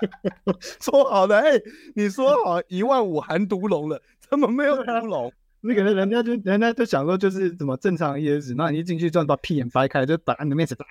[0.80, 1.62] 说好的哎、欸，
[1.94, 5.32] 你说好一万五含毒龙了，怎么没有毒龙？
[5.62, 10.86] 那个人家就人家就想说就是怎么正常 ES，那你一进去就把屁眼掰开，就打你的面子啊，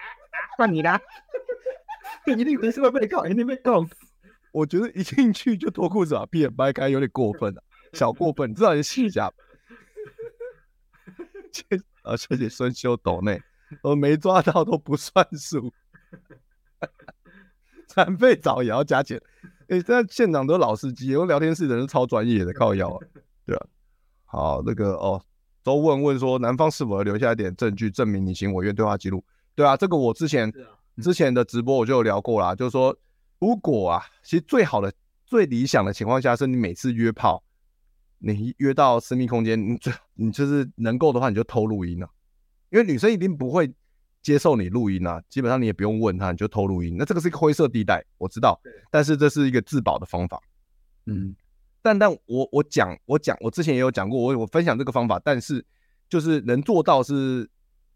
[0.58, 1.02] 换你啦，
[2.28, 3.84] 一定是会被告，一定被告。
[4.52, 9.32] 我觉得一进去就脱裤子把屁眼掰开，有点过分了，小过分，至少你试一下。
[11.52, 11.64] 谢
[12.04, 13.42] 啊，谢谢孙修斗内，
[13.82, 15.74] 我没抓到都不算数。
[17.88, 19.22] 残废澡也要加钱？
[19.68, 23.00] 哎、欸，现在现场都是老司机，我聊天室的人超专业的，靠腰啊，
[23.46, 23.66] 对啊。
[24.26, 25.22] 好，那个哦，
[25.64, 29.24] 周问问说，男方是否要留下一点证据证明你情我愿对话记录？
[29.56, 30.52] 对啊，这个我之前
[31.02, 32.96] 之前的直播我就有聊过啦，就是说。
[33.42, 34.92] 如果啊，其实最好的、
[35.26, 37.42] 最理想的情况下，是你每次约炮，
[38.18, 42.10] 你约到私密空间，你最你就是能够的话，你就偷录音啊，
[42.70, 43.74] 因为女生一定不会
[44.30, 46.96] 接受你录音啊，基本上你也不用问他，你就偷录音。
[47.00, 48.60] 那这个是一个灰色地带，我知道，
[48.92, 50.40] 但是这是一个自保的方法。
[51.06, 51.36] 嗯，
[51.82, 55.66] 但但我我讲我讲我之前也有讲过，我我分享这个方法，但是
[56.08, 57.50] 就是能做到是。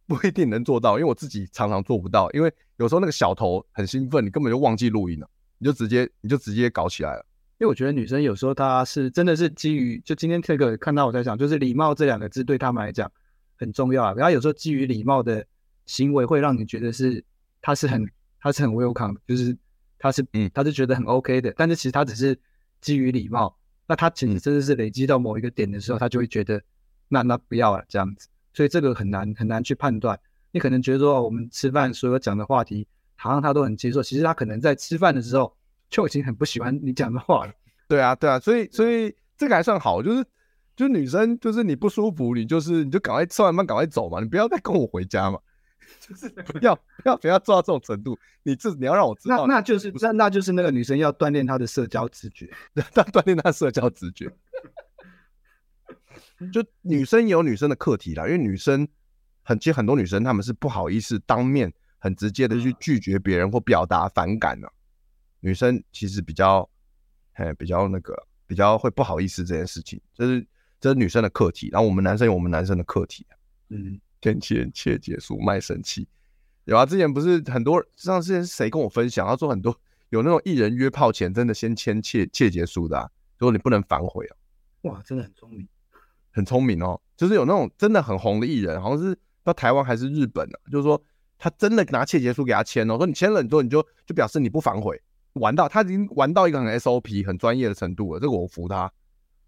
[0.05, 2.29] 不一定能做到，因为我自己常常做不到。
[2.31, 7.25] 因为有时候那个小头很兴奋，你根本就忘记录音了，你就直接你就直接搞起来了。
[7.57, 13.09] 因为我觉得女生有时候她是真的是基于就今天这个看到我在想，就是礼貌这两个字对他们来讲
[13.55, 14.13] 很重要啊。
[14.17, 15.47] 然后有时候基于礼貌的
[15.85, 17.23] 行为会让你觉得是
[17.61, 18.05] 他是很
[18.39, 19.55] 他是很 welcome，就是
[19.99, 21.53] 他是嗯他是觉得很 OK 的。
[21.57, 22.37] 但是其实他只是
[22.81, 23.55] 基于礼貌，
[23.87, 26.61] 那他其实真的是累积到某一个点的时候，他就会觉得
[27.07, 28.27] 那那不要了这样子。
[28.53, 30.19] 所以这个很难很难去判断，
[30.51, 35.55] 你可能觉得说我们吃饭所有讲的话题，好像他都很接受，其实他可能在吃饭的时候
[35.89, 37.53] 就已经很不喜欢你讲的话了。
[37.87, 40.23] 对啊，对啊，所以所以这个还算好，就是
[40.75, 45.39] 就是女生就是你不舒服，你就是你就赶快吃完饭赶快走嘛，你不要再跟我回家嘛，
[45.99, 54.31] 就是不要不要不要做到这种程度，你这你要让我知道，那那就是那那就是那个女生要锻炼她的社交直觉， 锻锻炼她社交直觉。
[56.51, 58.87] 就女生有女生的课题啦，因为女生
[59.43, 64.71] 很，其实很多女生她们是不好意思当面很直接的去拒绝别人或表达反感的。
[65.39, 66.67] 女生其实比较，
[67.33, 70.45] 哎，比较那个，比较会不好意思这件事情，这是
[70.79, 71.69] 这是女生的课题。
[71.71, 73.25] 然后我们男生有我们男生的课题。
[73.69, 76.07] 嗯，签切切结束卖神器，
[76.63, 79.77] 有啊，之前不是很多，上次是谁跟我分享，他说很多
[80.09, 84.35] 有那种艺人约炮前真的先签切切结书的，啊，说你不能反悔啊。
[84.83, 85.67] 哇，真的很聪明。
[86.35, 90.99] 很聪明哦，就是有那种真的很红的艺人，好像是到台湾还是日本啊，就是说
[91.37, 94.99] 他真的拿切结书给他签哦，说你签了你之后你就就表示你不反悔，
[95.33, 98.91] 玩到他已经玩到一个很 SOP 很专业的程度了，这个我服他，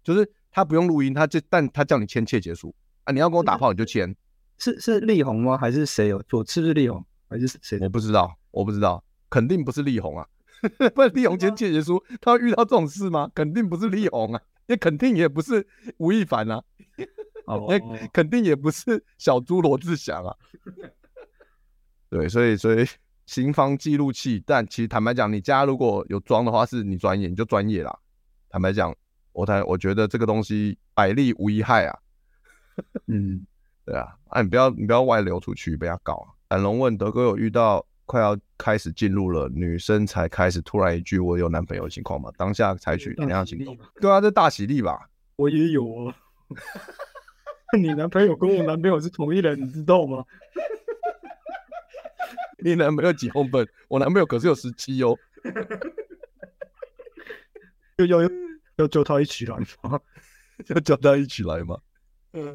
[0.04, 4.14] 就是他不用录音，他就但他叫你签切结书啊，你要跟我打炮你就签，
[4.58, 5.56] 是是力宏吗？
[5.56, 6.44] 还是谁有做？
[6.46, 7.04] 是不是力宏？
[7.28, 7.78] 还是谁？
[7.80, 10.26] 我不知道，我不知道，肯定不是力宏啊！
[10.94, 13.30] 不然力宏签切结书，他会遇到这种事吗？
[13.34, 15.66] 肯定不是力 宏啊，也肯定也不是
[15.98, 16.62] 吴亦凡啊，
[17.46, 17.68] 哦，
[18.12, 20.34] 肯定也不是小猪罗志祥啊。
[22.08, 22.86] 对，所以所以
[23.26, 27.98] 行方记录器，但其实坦白讲，你家如果有装的话，是你专业，你就专业啦。
[28.48, 28.94] 坦白讲，
[29.32, 31.98] 我坦我觉得这个东西百利无一害啊。
[33.08, 33.44] 嗯，
[33.86, 36.26] 对啊，啊你不要你不要外流出去，不要搞。
[36.50, 42.30] 展龙问德哥有遇到快要开始进入了，女生才开始突然一句我有男朋友的情况吗？
[42.36, 43.78] 当下采取怎样行动？
[44.00, 45.08] 对啊，这大喜力吧？
[45.36, 46.14] 我也有哦。
[47.78, 50.24] 你男朋友跟我男朋友是同一人，你知道吗？
[52.58, 53.66] 你男朋友几公分？
[53.88, 55.16] 我男朋友可是有十七哦。
[57.98, 58.28] 要要要
[58.76, 60.00] 要叫他一起来吗？
[60.68, 61.78] 要叫他一起来吗？
[62.36, 62.52] 呃，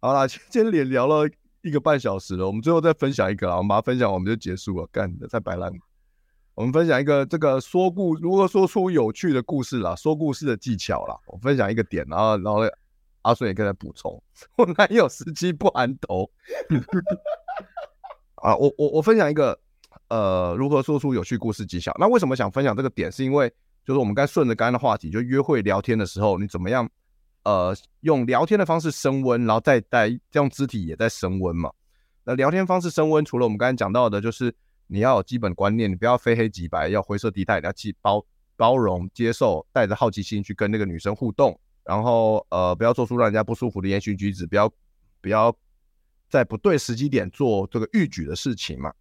[0.00, 1.28] 好啦，今天连聊了
[1.60, 4.88] 一个半小时了，我们最后再分享一个啊，我们把它分享，我们就结束了。
[4.90, 5.70] 干的太白烂。
[6.54, 11.14] 我们分享一个这个说故如何说出有趣的故事啦，说故事的技巧啦。
[11.26, 12.60] 我分享一个点，然后然后
[13.20, 14.22] 阿顺也跟他补充。
[14.56, 16.30] 我男友司机不含头。
[18.42, 19.58] 啊，我我我分享一个
[20.08, 21.94] 呃，如何说出有趣故事技巧。
[21.98, 23.12] 那为什么想分享这个点？
[23.12, 23.52] 是因为
[23.84, 26.88] 就是我们刚顺着刚刚的话题，就约会聊天的时候，你怎么样？
[27.42, 31.72] 呃，用聊天的方式升温，然后再带这样肢体也在升温嘛。
[32.24, 34.54] 那聊天方式升温，除了我们刚才讲到的，就是
[34.88, 38.22] 你要有基本观念，你不要非黑即白，要灰色地带，你要去包
[38.56, 41.58] 包容、接受，带着好奇心去跟那个女生互动。
[41.82, 44.70] 然后呃，不要做出让人家不舒服的言行举止，不要
[45.22, 45.54] 不要
[46.28, 48.92] 在不对时机点做这个逾矩的事情嘛。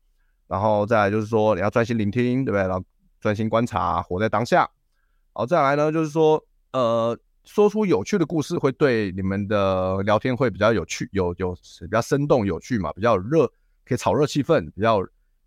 [0.48, 2.62] 然后再来就是说，你要专心聆听，对不对？
[2.62, 2.82] 然后
[3.20, 4.70] 专心观察，活在当下。
[5.34, 7.20] 好，再来呢，就是说呃。
[7.46, 13.48] 说出有趣的故事会对你们的聊天会比较有趣，有有比较生动有趣嘛，比较热，
[13.86, 15.00] 可以炒热气氛，比较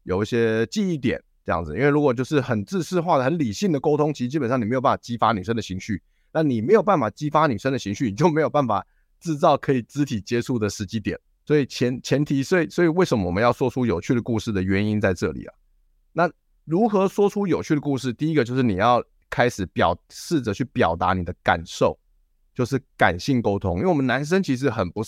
[0.02, 1.76] 有一些记忆点这样子。
[1.76, 6.02] 因为如果就是很自式化的、很理性的沟通，其实基本上你没有办法激发女生的情绪。
[6.33, 8.85] 那你没有办法激发女生的情绪，你就没有办法
[9.20, 11.16] 制造可以肢体接触的时机点。
[11.44, 15.55] 所以前前提，所以所以为什么我们要说出有趣的故事的原因在这里啊？
[16.12, 16.31] 那
[16.64, 18.12] 如何说出有趣的故事？
[18.12, 19.05] 第一个就是你要。
[19.32, 21.98] 开始表试着去表达你的感受，
[22.54, 23.78] 就是感性沟通。
[23.78, 25.02] 因为我们男生其实很不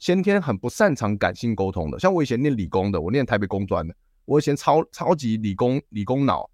[0.00, 1.96] 先天很不擅长感性沟通的。
[2.00, 3.94] 像我以前念理工的，我念台北工专的，
[4.24, 6.50] 我以前超超级理工理工脑，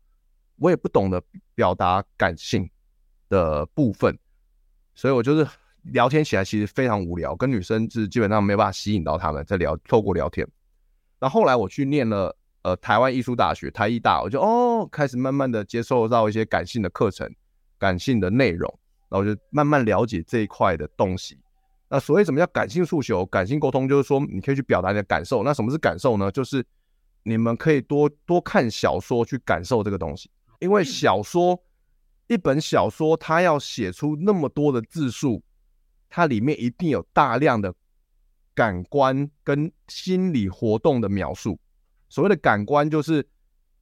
[0.57, 1.23] 我也不懂得
[1.55, 2.69] 表达感性
[3.31, 4.19] 的部分，
[4.95, 5.49] 所以我就是
[5.85, 10.47] 聊天起来其实非常无聊，跟女生是基本上没办法吸引到他们，在聊透过聊天。
[11.19, 12.37] 那后来我去念了。
[12.63, 17.33] 呃，台湾艺术大学台艺大，我就哦开始慢慢的接受到一些感性的课程、
[17.79, 18.69] 感性的内容，
[19.09, 21.39] 然后我就慢慢了解这一块的东西。
[21.89, 25.43] 那所谓什么叫感性诉求、感性沟通，就是说你可以去表达你的感受。
[25.43, 26.31] 那什么是感受呢？
[26.31, 26.63] 就是
[27.23, 31.59] 你们可以多多看小说去感受这个东西，因为小说
[32.27, 35.43] 一本小说它要写出那么多的字数，
[36.11, 37.73] 它里面一定有大量的
[38.55, 41.59] 感官跟心理活动的描述。
[42.09, 43.27] 所谓的感官就是，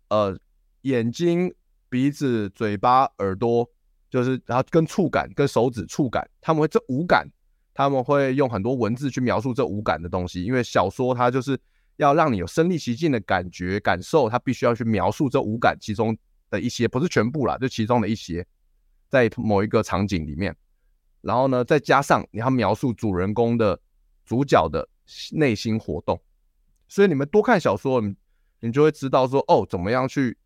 [0.09, 0.39] 呃，
[0.83, 1.55] 眼睛、
[1.89, 3.69] 鼻子、嘴巴、耳朵，
[4.11, 7.29] 就是然后跟触感、跟手指触感，他们会这五感，
[7.73, 10.43] 他们会用很多文字去描述这五感的东西。
[10.43, 11.59] 因为小说它就是
[11.97, 16.17] 要让你有身临其境的感觉、感受，它必须要去描述这五感其中
[16.51, 18.47] 的一些，不是全部啦，就其中的一些，
[19.09, 20.57] 在某一个场景里面。
[21.21, 23.81] 然后呢，再加上你要描述主人公的
[24.25, 24.89] 主角的
[25.33, 26.21] 内心活动。
[26.89, 28.15] 所以你们多看小说，你
[28.61, 30.37] 你就会知道说，哦，怎么样去，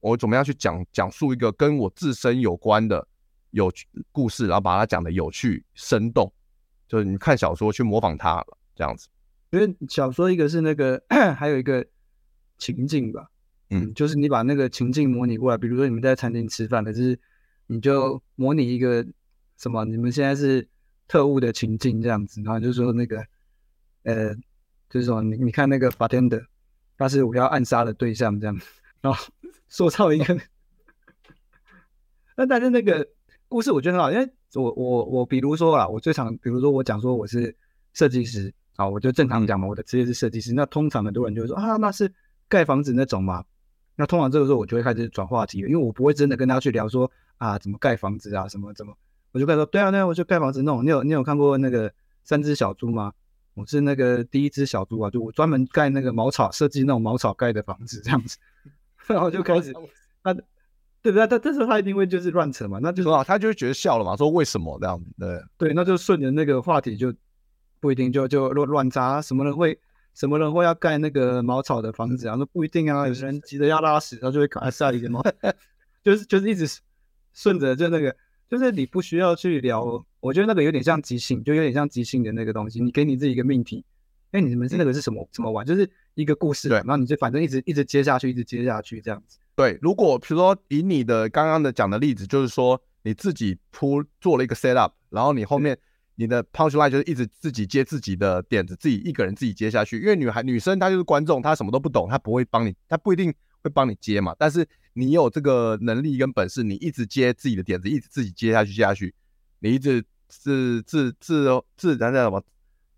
[0.00, 3.08] 我怎么样去讲讲述一个跟我自身有关的
[3.50, 6.32] 有趣故事，然后把它讲的有趣生动，
[6.86, 9.08] 就是你看小说去模仿它这样子。
[9.50, 11.02] 因为小说一个是那个，
[11.36, 11.84] 还有一个
[12.58, 13.30] 情境吧，
[13.70, 17.18] 嗯，就是你把那个情境模拟过来，比如说你们在餐厅吃饭，可是
[17.66, 19.04] 你就模拟一个
[19.56, 20.68] 什么，你们现在是
[21.08, 23.24] 特务的情境这样子，然后就说那个，
[24.02, 24.36] 呃。
[24.90, 26.44] 就是说，你你看那个 bartender，
[26.98, 28.60] 他是我要暗杀的对象这样，
[29.00, 29.32] 然后
[29.68, 30.38] 塑造一个。
[32.36, 33.06] 那但是那个
[33.48, 37.54] 故事我觉得很好，因为我我我比如说啊，我最常比如说我讲说我是
[37.92, 40.52] 设计师啊，我就正常讲嘛，我的职业是设计师。
[40.52, 42.12] 那通常很多人就会说啊，那是
[42.48, 43.44] 盖房子那种嘛。
[43.94, 48.96] 那通常这个时候我就会开始转话题，因为我不会真的跟他去聊说啊怎么盖房子啊什么怎么，
[49.32, 50.84] 我就跟他说对啊对啊，我就盖房子那种。
[50.84, 51.92] 你有你有看过那个
[52.24, 53.12] 三只小猪吗？
[53.60, 58.38] 我是那个第一只小猪啊，就我专门盖那个茅草设计那种茅草盖的房子这样子，
[59.06, 59.70] 然后就开始，
[60.22, 60.32] 他，
[61.02, 61.26] 对不对？
[61.26, 65.10] 他但是他一定会就是乱扯嘛，那就说啊，他就会觉得笑了嘛，说为什么这样子？
[65.18, 67.12] 对对，那就顺着那个话题就
[67.80, 69.78] 不一定就就乱乱扎，什么人会
[70.14, 72.36] 什么人会要盖那个茅草的房子啊？
[72.36, 75.22] 说不一定啊，有些人急着要拉屎，他就会赶快塞一个茅，
[76.02, 76.66] 就是就是一直
[77.34, 78.16] 顺着就那个，
[78.50, 83.84] 就是你不需要去聊，我觉得那个有点像即兴，就有点像即兴的那个东西，你给你自己一个命题，
[84.32, 85.64] 哎，你们是那个是什么怎么玩？
[85.64, 89.38] 就是一个故事，对，然后你就反正一直一直接下去，一直接下去这样子。
[89.54, 95.78] 对，如果比如说以你的刚刚的讲的例子，就是说你自己铺做了一个 set up，然后你后面
[96.16, 100.00] 你的 punch line 就是一直自己接自己的点子，自己一个人自己接下去。
[100.00, 103.32] 因为女孩女生她就是观众，她什么都不懂，她不会帮你，她不一定
[103.62, 104.34] 会帮你接嘛。
[104.36, 109.14] 但是你有这个能力跟本事，你一直接自己的点子，一直自己接下去接下去，
[109.60, 112.42] 你一直自自自自然的什么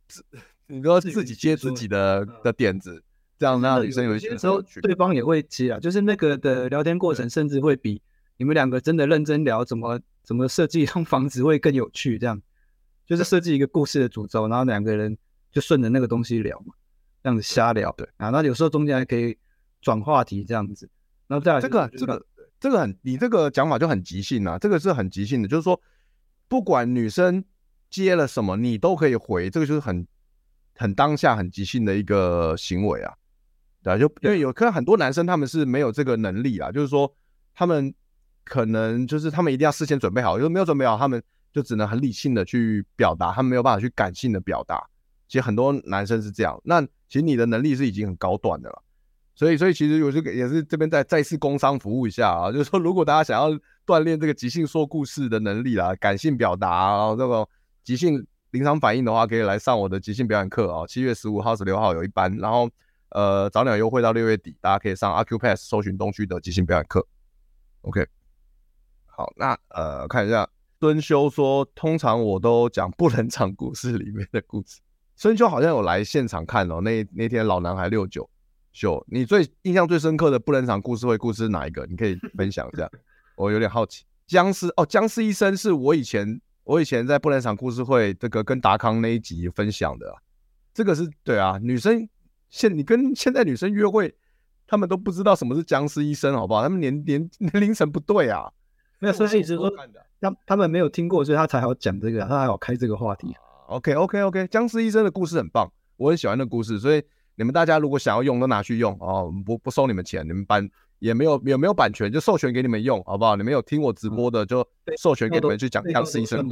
[0.09, 0.25] 自，
[0.67, 3.03] 你说自己接自己的的点子。
[3.39, 8.01] 这样，那女生有一些时候，对方也会接啊，就是那个的聊天过程，甚至会比
[8.37, 12.17] 你们两个真的认真聊怎么怎么设计一栋房子会更有趣。
[12.19, 12.41] 这样，
[13.05, 15.19] 就是设计一个故事的主轴，然后两个人
[15.51, 16.73] 就顺着那个东西聊嘛，
[17.21, 17.93] 这样子瞎聊。
[17.99, 19.37] 对啊，那有时候中间还可以
[19.81, 20.89] 转话题，这样子。
[21.33, 22.27] 然后再来这个这个
[22.61, 25.81] 这个很，你这个讲法就很即兴啊，这个是很即兴的，就是说
[26.47, 27.43] 不管女生
[27.89, 30.07] 接了什么，你都可以回，这个就是很
[30.77, 33.15] 很当下很即兴的一个行为啊。
[33.83, 37.11] 对啊，就因为有可能很多男生他们是没有这个能力啊，就是说
[37.55, 37.95] 他们
[38.45, 44.87] 可能就是他们一定要事先准备好，就是没有准备好，他们就只能很理性的去表达，他们没有办法去感性的表达。
[45.29, 48.83] 其实很多男生是这样，那其实你的能力是已经很高端的了，
[49.43, 53.51] 所以所以其实我就也是这边再再次工商服务一下啊，就是说如果大家想要
[53.85, 57.49] 锻炼这个即兴说故事的能力啦，感性表达啊，然后这个
[57.83, 62.71] 即兴临场反应的话，可以来上我的即兴表演课啊，七月十五号、十六号有一班，然后。
[63.15, 67.07] 呃，早鸟优惠到六月底，大家可以上 a c u p a s s 搜寻东区的即兴表演课。
[67.83, 68.07] OK，
[69.05, 70.49] 好，那呃看一下，
[70.81, 74.81] 孙修说，通常我都讲不能讲故事里面的故事。
[75.15, 78.27] 孙修好像有来现场看哦，那那天老男孩六九
[78.73, 81.87] 秀，你最印象最深刻的不冷场故事会故事是哪一个？
[81.87, 82.91] 你可以分享一下，
[83.37, 84.05] 我有点好奇。
[84.27, 90.15] 僵尸哦，僵尸医生是我以前我以前在不冷场故事会这个跟达康那一集分享的，
[90.73, 92.09] 这个是对啊，女生。
[92.49, 94.15] 现你跟现在女生约会，
[94.67, 96.63] 他们都不知道什么是僵尸医生，好不好？
[96.63, 98.53] 他们年年 年龄层不对啊。
[98.99, 99.73] 没有，所以是说，
[100.21, 103.35] 他他们没有听过，所以他才好讲这个，他才好开这个话题。
[103.69, 107.03] OK OK OK，僵尸医生的故事很棒，我很喜欢那故事，所以
[107.35, 110.69] 你们大家如果想要用，都拿去用哦，不不收你们钱，你们版
[110.99, 113.37] 也没有也没有版权，就授权给你们用，好不好？
[113.37, 114.67] 你们有听我直播的，就
[114.99, 116.49] 授权给你们去讲僵尸医生。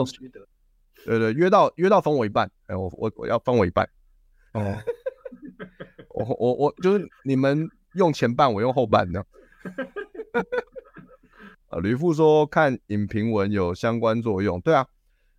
[1.04, 3.88] 对对，约到约到分我一半，哎，我我我要分我一半。
[4.52, 4.76] 哦。
[6.12, 9.26] 我我我就是你们用前半，我用后半这样。
[11.68, 14.86] 呃， 吕父说看影评文有相关作用，对啊，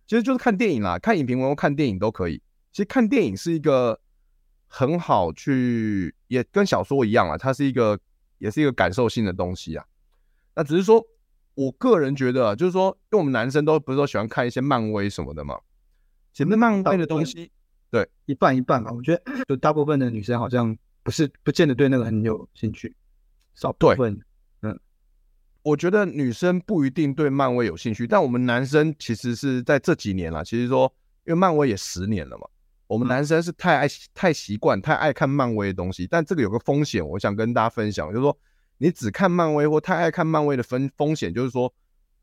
[0.06, 2.42] 其实就是看电影啦，看影评文或看电影都可以。
[2.72, 4.00] 其实看电影是一个
[4.74, 8.00] 很好去，也跟小说一样啊，它是一个
[8.38, 9.84] 也是一个感受性的东西啊。
[10.54, 11.04] 那只是说，
[11.52, 15.60] 我个人觉得，就是说，因为我们男生都不是说喜欢看一些漫威什么的嘛，
[16.32, 17.52] 前面漫威的东西。
[17.90, 18.90] 对，一半一半吧。
[18.90, 22.96] 我觉得 就大部分的女生好像不是不见得对那个很有兴趣，
[23.54, 24.18] 少部分。
[24.62, 24.80] 嗯，
[25.62, 30.90] 我觉得女生不一定对漫威有兴趣，但我们男生其实是在这几年啦，其实说
[31.26, 32.48] 因为漫威也十年了嘛，
[32.92, 38.36] 我们男生是太爱太习惯太爱看漫威的东西，但这个有个风险，我想跟大家分享，就是说
[38.76, 41.72] 你只看漫威或太爱看漫威的风风险，就是说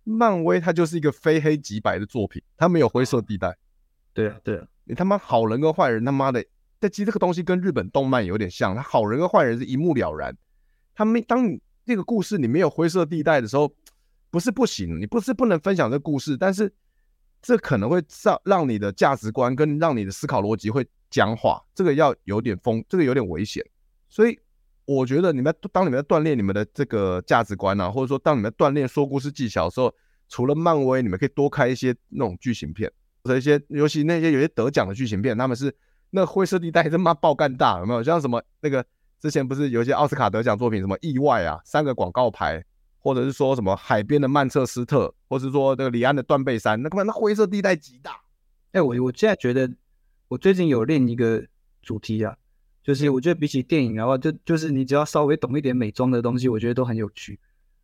[0.03, 3.57] 漫威它就是一个非黑即白的作品，它没有灰色地带。
[4.13, 4.67] 对啊，对啊。
[4.83, 6.45] 你他妈好人跟坏人他妈的，
[6.79, 10.37] 但其实这个东西跟日本动漫有点像，他好人跟坏人是一目了然。
[10.93, 13.73] 他没当你这个故事你没有灰色地带的时候，
[14.29, 16.71] 不是不行，你不是不能分享这个故事，但是
[17.41, 23.65] 这可能会让让你的价值观跟让你的思考逻辑会僵化，这个要有点风，这个有点危险。
[24.09, 24.37] 所以
[24.85, 29.93] 我觉得你们当你们在锻炼你们的这个价值观啊，或者说当你们锻炼说故事技巧的时候，
[30.27, 32.91] 除了漫威，你们可以多开一些那种剧情片。
[33.23, 35.75] 一些，尤其那些有些得奖的剧情片，他们是
[36.09, 38.01] 那灰色地带 他妈爆干大，有没有？
[38.01, 38.83] 像什么那个
[39.19, 42.63] 之前不是有一些奥斯卡得奖作品，什么意外啊，三个广告牌，
[42.99, 48.11] 或者是说什么海边的曼彻斯特，或者是说这个里安的断背山，那根本那灰色地带极大。
[48.71, 49.69] 哎、欸，我我现在觉得，
[50.27, 51.45] 我最近有练一个
[51.81, 52.37] 主题啊，
[52.83, 57.39] 就是我觉得比起电影的话，就就是你只要稍微懂一点美妆的东西，我觉得都很有趣。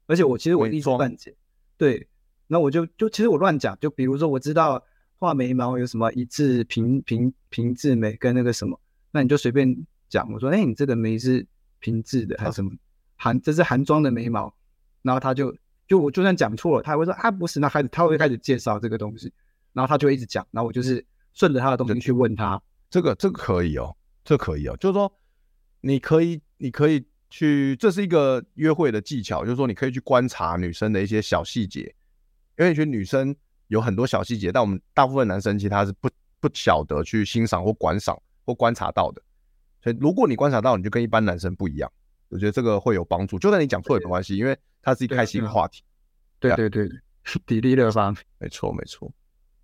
[0.07, 1.36] 而且我其实我一知半解，
[1.78, 2.07] 对，
[2.47, 4.84] 那我就就其实我乱讲，就比如说我知道。
[5.18, 8.78] 画眉毛有什么一字平平平字眉跟那个什么？
[9.11, 9.74] 那你就随便
[10.09, 10.30] 讲。
[10.30, 11.47] 我说，哎、欸，你这个眉是
[11.80, 12.72] 平字的还是什么？
[13.16, 14.53] 韩这是韩妆的眉毛。
[15.06, 15.56] 然后他就
[15.88, 19.32] 就我就算讲错了，他会说啊不是，那开始他会开始介绍这个东西，
[19.72, 20.45] 然后他就会一直讲。
[20.49, 25.14] 然后我就是顺着他的东西去问他，这个这个可以哦，这可以哦，就是说
[25.82, 31.82] 你可以你可以去，这是一个约会的技巧，就是说你可以去观察女生的一些小细节，
[32.58, 33.36] 因为你觉得女生
[33.68, 39.22] 有很多小细节，但我们大部分男生其实他是不不晓得去欣赏或观赏或观察到的，
[39.84, 41.91] 所以如果你观察到，你就跟一般男生不一样，
[42.36, 45.81] 我觉得这个会有帮助，就算你讲错也没关系，因为它是一个开心的话题。
[46.39, 46.86] 对对对，
[47.23, 49.09] 砥砺的方，没错没错，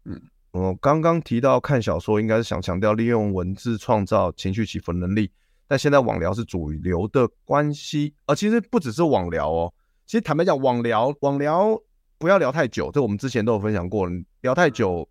[0.05, 0.21] 嗯。
[0.51, 5.31] 我刚刚提到看小说，应该是想强调利用文字创造情绪起伏能力。
[5.65, 9.73] 但现在网聊是主流的关系，呃其实不只是网聊哦。
[10.05, 11.81] 其实坦白讲，网聊网聊
[12.17, 14.09] 不要聊太久，这我们之前都有分享过。
[14.41, 15.07] 聊太久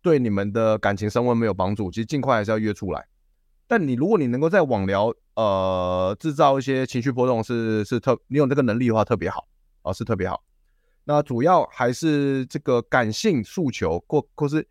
[0.00, 1.88] 对你们的感情升温没有帮助。
[1.88, 3.06] 其实尽快还是要约出来。
[3.68, 9.46] 但你如果你能够在网聊呃制造一些情绪波动是，是是特你有这个能力的话，特别好
[9.82, 10.42] 啊、呃，是特别好。
[11.04, 14.66] 那主要还是这个感性诉求，或或是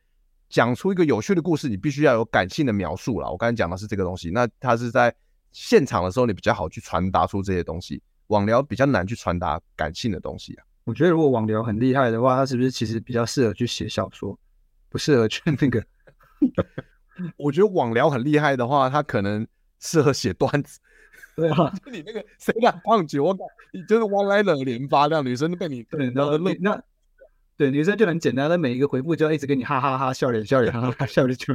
[0.49, 3.29] 讲出一个有趣的故事，你必须要有感性的描述啦。
[3.29, 5.13] 我刚才讲的是这个东西，那它是在
[5.51, 8.01] 现场的时候，你比较好去传达出这些东西。
[8.27, 10.63] 网聊比较难去传达感性的东西啊。
[10.85, 14.39] 我觉得如果网聊很厉害的话，它是不是其实比较适合去写小说，
[14.87, 15.83] 不适合去那个？
[17.35, 19.45] 我觉得网聊很厉害的话，它可能
[19.81, 20.79] 适合写段子。
[21.35, 26.81] 对啊， 就你那个谁敢忘记我敢，你就是 one liner 连发，让女生都被你对，然后那那
[27.57, 31.53] 对女生就很简单，那每一个回复就要一直给你哈哈哈笑脸笑脸哈哈哈笑脸就，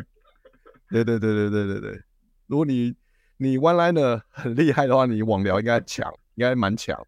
[0.90, 2.02] 对对对对对对对，
[2.46, 2.94] 如果你
[3.36, 6.98] 你 one liner 很厉害的话，你网聊应该强，应该蛮强。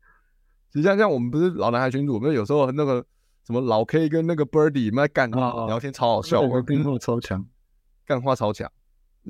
[0.72, 3.04] 实际上像我们不是老男孩群主，我们有时候那个
[3.46, 7.46] 什么老 K 跟那个 Birdy 们在干聊天超好笑，我跟我超强，
[8.04, 8.70] 干话超强，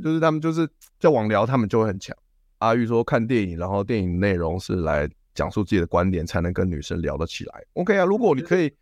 [0.03, 0.68] 就是他们就是
[0.99, 2.16] 在网聊，他们就会很强。
[2.59, 7.64] 阿玉说：“看电影，然后电影内容是来讲述自己的观点，才能跟女生聊得起来。
[7.74, 8.72] OK 啊，如果你可以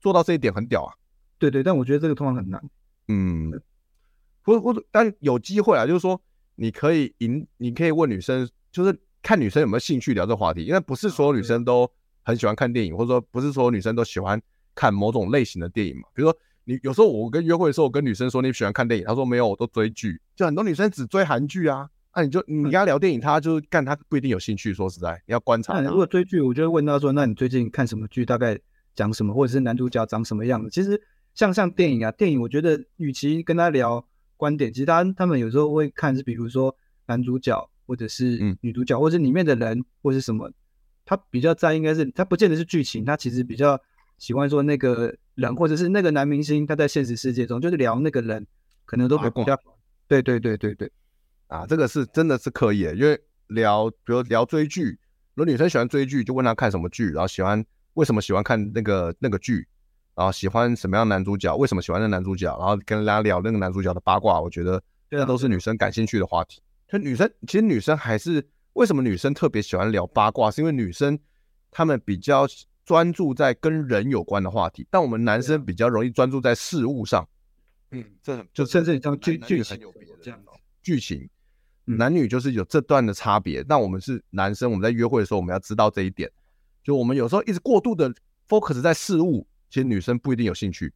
[0.00, 0.94] 做到这一点，很屌啊。
[1.38, 2.62] 对对，但我觉得这个通常很难。
[3.08, 3.52] 嗯，
[4.42, 6.18] 或或者，但有机会啊，就是说
[6.54, 10.64] 你可以引，你可以问女生，就是看女生有没有兴趣聊这个话题。
[10.64, 11.90] 因为不是所有女生都
[12.22, 14.40] 很喜欢看电影，或者说不是所有女生都喜欢
[14.74, 16.08] 看某种类型的电影嘛。
[16.14, 16.38] 比如说，
[16.68, 20.20] 你有时候我跟约会的时候，我跟女生说你喜欢看电影，她说没有，我都追剧。
[20.34, 24.74] 就很多女生只追韩剧啊。”那、啊、你就你跟她聊电影，她就干，她不一定有兴趣。
[24.74, 25.80] 说实在，你要观察。
[25.80, 28.24] 如果追剧，我就会问她说：“那你最近看什么剧？
[28.24, 28.58] 大概
[28.94, 29.32] 讲什么？
[29.32, 31.00] 或者是男主角长什么样子？”其实
[31.34, 34.04] 像像电影啊，电影我觉得与其跟她聊
[34.36, 36.74] 观点，其实他他们有时候会看是比如说
[37.06, 40.50] 男主角或者是女主角，或者是里面的人或者是什么，
[41.04, 43.78] 她比较在意应该是她不见得是剧情，她其实比较
[44.16, 48.44] 喜欢说那个人或者是那个男明星他在现实世界中就是聊那个人，
[48.84, 49.56] 可能都比较
[50.08, 50.90] 对对对对对。
[51.46, 53.16] 啊，这个是真的是可以的，因为
[53.46, 54.98] 聊，比如聊追剧，
[55.34, 57.64] 如果女生喜欢追剧，就问她看什么剧，然后喜欢
[57.94, 59.64] 为什么喜欢看那个那个剧，
[60.16, 66.60] 然后喜欢什么样的男主角，为什么喜欢那个男主角，然后跟人家聊那个男主角的八卦，我觉得这都是女生感兴趣的话题。
[66.88, 71.16] 就女生其实女生还是为什么女生特别喜欢聊八卦，是因为女生
[71.70, 72.44] 她们比较
[72.86, 77.28] 专注在跟人有关的话题，但我们男生比较容易专注在事物上。
[77.90, 79.78] 嗯，这就甚至像剧剧情
[80.22, 80.40] 这样
[80.82, 81.28] 剧情。
[81.88, 86.28] 男女就是有这段的差别，那我们是男生，我们在约会的时候，我们要知道这一点。
[86.82, 88.12] 就我们有时候一直过度的
[88.48, 90.92] focus 在事物，其实女生不一定有兴趣，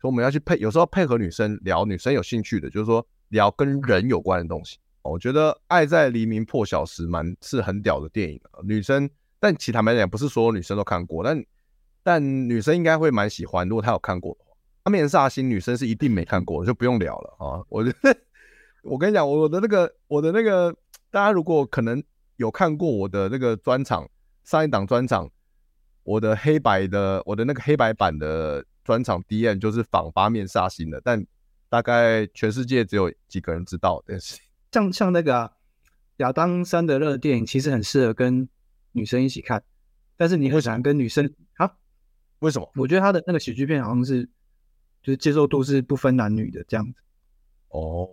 [0.00, 4.78] 所以我们要去配，有时候配合女生聊女生有兴趣的，就是说聊跟人有关的东西。
[5.02, 9.08] 我觉得《爱在黎明破晓时》蛮是很屌的电影，女生，
[9.40, 11.44] 但其他来讲不是所有女生都看过，但
[12.02, 14.52] 但女生应该会蛮喜欢，如果她有看过的话，
[14.84, 18.16] 《八面煞星》女生是一定没看过，就不用聊了啊，我觉得。
[18.82, 20.74] 我跟你讲，我的那个，我的那个，
[21.10, 22.02] 大家如果可能
[22.36, 24.08] 有看过我的那个专场，
[24.42, 25.30] 上一档专场，
[26.02, 31.22] 我的黑白的，我的那个黑白版的专场 DM 就是仿八面煞星的，但
[31.68, 34.02] 大概全世界只有几个人知道。
[34.06, 34.38] 但是
[34.72, 35.52] 像像那个、
[36.16, 38.48] 亚当·山德勒电影，其实很适合跟
[38.92, 39.62] 女生一起看，
[40.16, 41.70] 但是你会想跟女生啊？
[42.40, 42.70] 为什么？
[42.76, 44.24] 我觉得他的那个喜剧片好像是，
[45.02, 46.94] 就是接受度是不分男女的这样子。
[47.68, 48.08] 哦。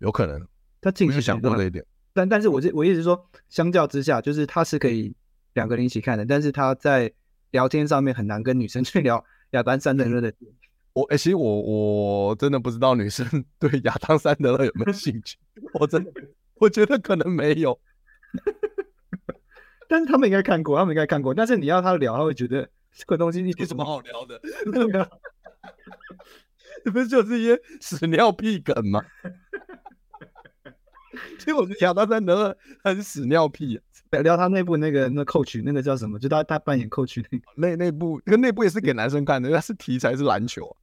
[0.00, 0.48] 有可能，
[0.80, 1.84] 他进去想过这一点，
[2.14, 5.14] 但但是我是我意思是说，相较之下，就是他是可以
[5.52, 7.12] 两个人一起看的，但是他在
[7.50, 10.32] 聊天上面很难跟女生 去聊亚当·山德勒的。
[10.94, 11.60] 我哎、欸，其实我
[12.30, 13.26] 我真的不知道女生
[13.60, 15.36] 对亚当·山德勒有没有兴趣，
[15.74, 16.10] 我真的
[16.54, 17.78] 我觉得可能没有，
[19.90, 24.40] 但是他们应该看过，他们应该看过，但是你要他聊，他会觉得这个东西你有什么好聊的？
[26.84, 29.04] 这不是就是一些屎尿屁梗吗？
[31.40, 33.82] 其实我觉得亚当·山德勒很屎尿屁、啊，
[34.20, 36.20] 聊他内部那个那 coach 那个叫什么？
[36.20, 37.20] 就他他扮演 coach
[37.56, 40.76] 那那那部，那那部也是给男生看的，他是题材是篮球、啊。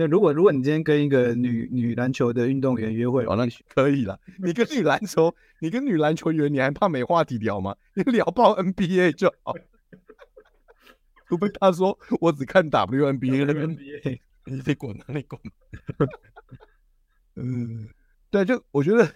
[0.00, 4.18] 那如果如果你今天跟一个女女篮球的运动员约会，哦，那可以了。
[4.38, 7.76] 你跟女篮球，你跟女篮球员，你还怕没话题聊吗？
[7.92, 9.54] 你聊爆 NBA 就好。
[11.28, 14.20] 除非他说我只看 WNBA 的 NBA，
[14.50, 15.38] 你得滚，你滚。
[17.36, 17.86] 嗯，
[18.30, 19.06] 对，就我觉得，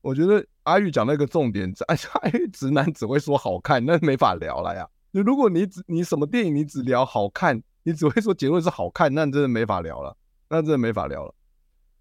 [0.00, 4.88] 我觉得阿玉讲那个重点，哎， 阿玉直男只会说好看，那没法聊了呀。
[5.12, 10.16] 如果你只你什么电影你只聊好看，你只会说结论是好看，那真的没法聊了。
[10.52, 11.34] 那真的没法聊了，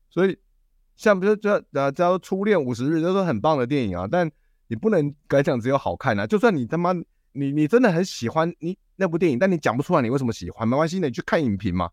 [0.10, 0.38] 所以
[0.98, 4.30] 像比如说呃，叫《初恋五十日》都是很棒的电影啊，但
[4.68, 6.28] 你不能敢讲只有好看啊。
[6.28, 6.92] 就算你他妈
[7.32, 11.90] 你你真的很喜欢你那部电影，但你讲不出来你为什么喜欢，没关系，你去看影评嘛，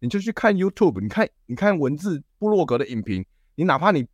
[0.00, 4.04] 你就去看 YouTube，你看你看文字部落格的影评，你哪怕你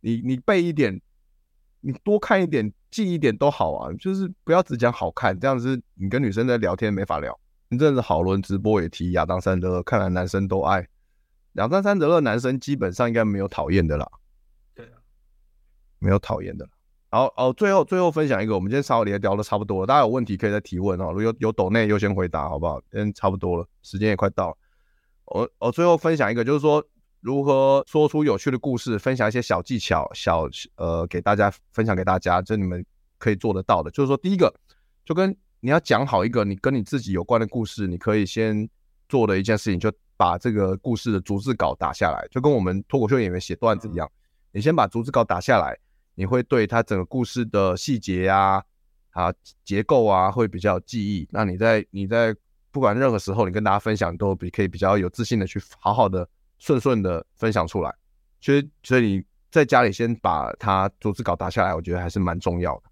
[0.00, 1.02] 你你背一点，
[1.82, 7.38] 你多看一点记一点都好啊，就是不要只讲好看，这样子你跟女生在聊天没法聊。
[7.68, 10.88] 你真的是好伦直播也提亚当·山德，看来男生都爱。
[11.54, 14.08] 亚当·山德勒男生基本上应该没有讨厌的啦，
[14.74, 14.96] 对啊，
[15.98, 16.66] 没有讨厌的。
[17.10, 21.08] 好哦，最后最后分享一个，我们今天稍微也聊的差不多了，大家有问题可以再提问哦。
[21.08, 22.80] 如果有有抖内优先回答，好不好？
[22.90, 24.56] 今天差不多了，时间也快到了。
[25.26, 26.82] 我我最后分享一个，就是说
[27.20, 32.82] 如何说出有趣的故事，分享一些小技巧，小呃给大家分享给大家，这你们
[33.18, 33.90] 可以做得到的。
[33.90, 34.50] 就是说，第一个
[35.04, 38.66] 就跟你要讲好一个你跟你自己有关的故事，你可以先
[39.06, 39.92] 做的一件事情就。
[40.22, 44.08] 把这个故事的逐字稿打下来，就跟我们脱口秀演员写段子一样。
[44.52, 45.76] 你先把逐字稿打下来，
[46.14, 48.62] 你会对他整个故事的细节呀、
[49.10, 51.26] 啊、啊结构啊，会比较有记忆。
[51.32, 52.32] 那你在你在
[52.70, 57.92] 不管任何时候，你跟大家分享都比可以比较有自信的去好好的顺顺的分享出来。
[58.40, 62.82] 所以所以你在家里先把它逐字稿打下来，我觉得还是蛮重要的，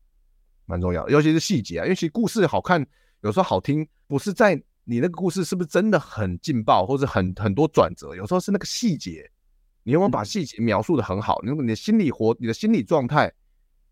[0.66, 2.84] 蛮重要的，尤其是细节啊，因为其实故事好看，
[3.20, 4.60] 有时候好听不是在。
[4.84, 8.14] 你那个故事是不是真的很劲爆，或者很很多转折？
[8.14, 9.30] 有时候是那个细节，
[9.82, 11.40] 你有没有把细节描述的很好？
[11.44, 13.32] 你你的心理活，你的心理状态，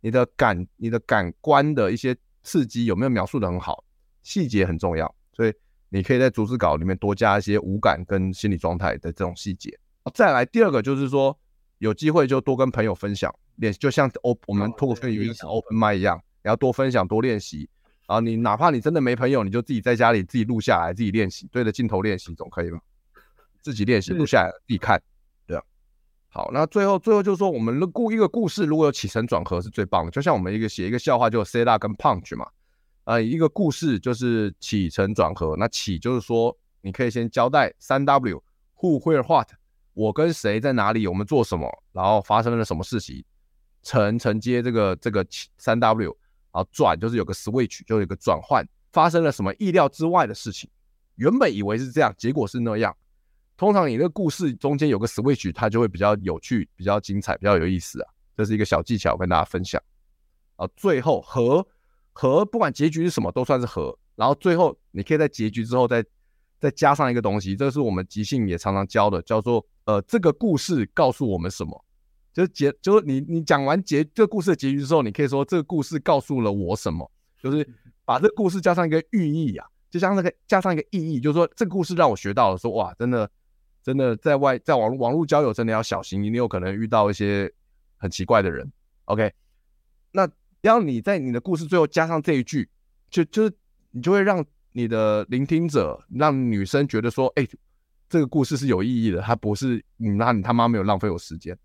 [0.00, 3.84] 你的感，你的感官的一些刺激有没有描述的很好？
[4.22, 5.52] 细节很重要，所以
[5.88, 9.78] 你可以在逐字稿里面多加一些五感跟心理状态的这种细节。
[10.14, 11.38] 再来第二个就是说，
[11.78, 17.68] 有机会就多跟朋友分享练习，就像我们脱口秀有一场 open mic 一样，你要多分享多练习。
[18.08, 22.80] 啊，你哪怕你真的没朋友，你就自己在家里自己录下来，自己练习，对着镜头练习总可以吧？
[23.60, 24.98] 自己练习录下来自己看，
[25.46, 25.62] 对啊。
[26.30, 32.48] 好，那最后最后就是说，我们故一个故事如果有起承转合是最棒的，就像我们一个写一个笑话就有 set up 跟 punch 嘛。
[33.04, 39.50] 啊，一个故事就是起承转合，那起就是说你可以先交代三 W，who where what，
[39.92, 43.22] 我跟谁在哪里，我们做什么，然后发生了什么事情，
[43.82, 45.26] 承承接这个这个
[45.58, 46.16] 三 W。
[46.58, 50.68] 然后转就是有个 switch，就有个转换，发生了什么意料之外的事情。
[51.14, 52.96] 原本以为是这样，结果是那样。
[53.56, 58.10] 通常你那个故事中间有个 switch，它就会比较有趣、比较精彩、比较有意思啊。
[58.36, 59.80] 这是一个小技巧，跟大家分享。
[60.56, 61.64] 啊，最后和
[62.12, 63.96] 和不管结局是什么，都算是和。
[64.16, 66.04] 然后最后你可以在结局之后再
[66.58, 71.84] 再加上一个东西，这是我们即兴也常常教的，叫做呃这个故事告诉我们什么。
[72.38, 77.10] 就是结，就是你你讲完结这个故事的结局之后，你可以说这个故事告诉了我什么？
[77.42, 77.68] 就是
[78.04, 83.28] 把这个故事加上一个寓意啊，就像那个加上一个意义，就是说这个故事让我学到了，说哇，真的
[83.82, 87.52] 真的在外在网网络交友真的要小心，你有可能遇到一些
[87.96, 88.70] 很奇怪的人。
[89.06, 89.32] OK，
[90.12, 90.30] 那
[90.60, 92.70] 要你在你的故事最后加上这一句，
[93.10, 93.52] 就就是
[93.90, 97.44] 你就会让你的聆听者，让女生觉得说，哎，
[98.08, 101.58] 这个故事是有意义的，它不是你那你他妈没有浪费我时间。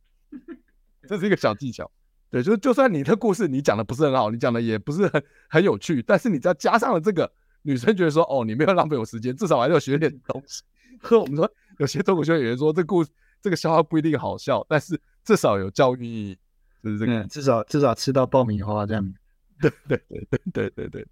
[1.08, 1.90] 这是一个小技巧，
[2.30, 7.32] 对，就是就算你的故事你讲的不是很好，你讲的也不是很很有趣，但是你只要加上了这个，
[7.64, 10.64] 女生觉得说，哦，你没有浪费我时间，至少还是要学点东西。
[11.02, 13.10] 和 我们说，有些脱口秀演员说，这故事
[13.42, 16.38] 这个笑话不一定好笑，但是至少有教育意义，
[16.82, 19.14] 就是这个，嗯、至少至少吃到爆米花这样。
[19.60, 21.08] 对对对对对对对，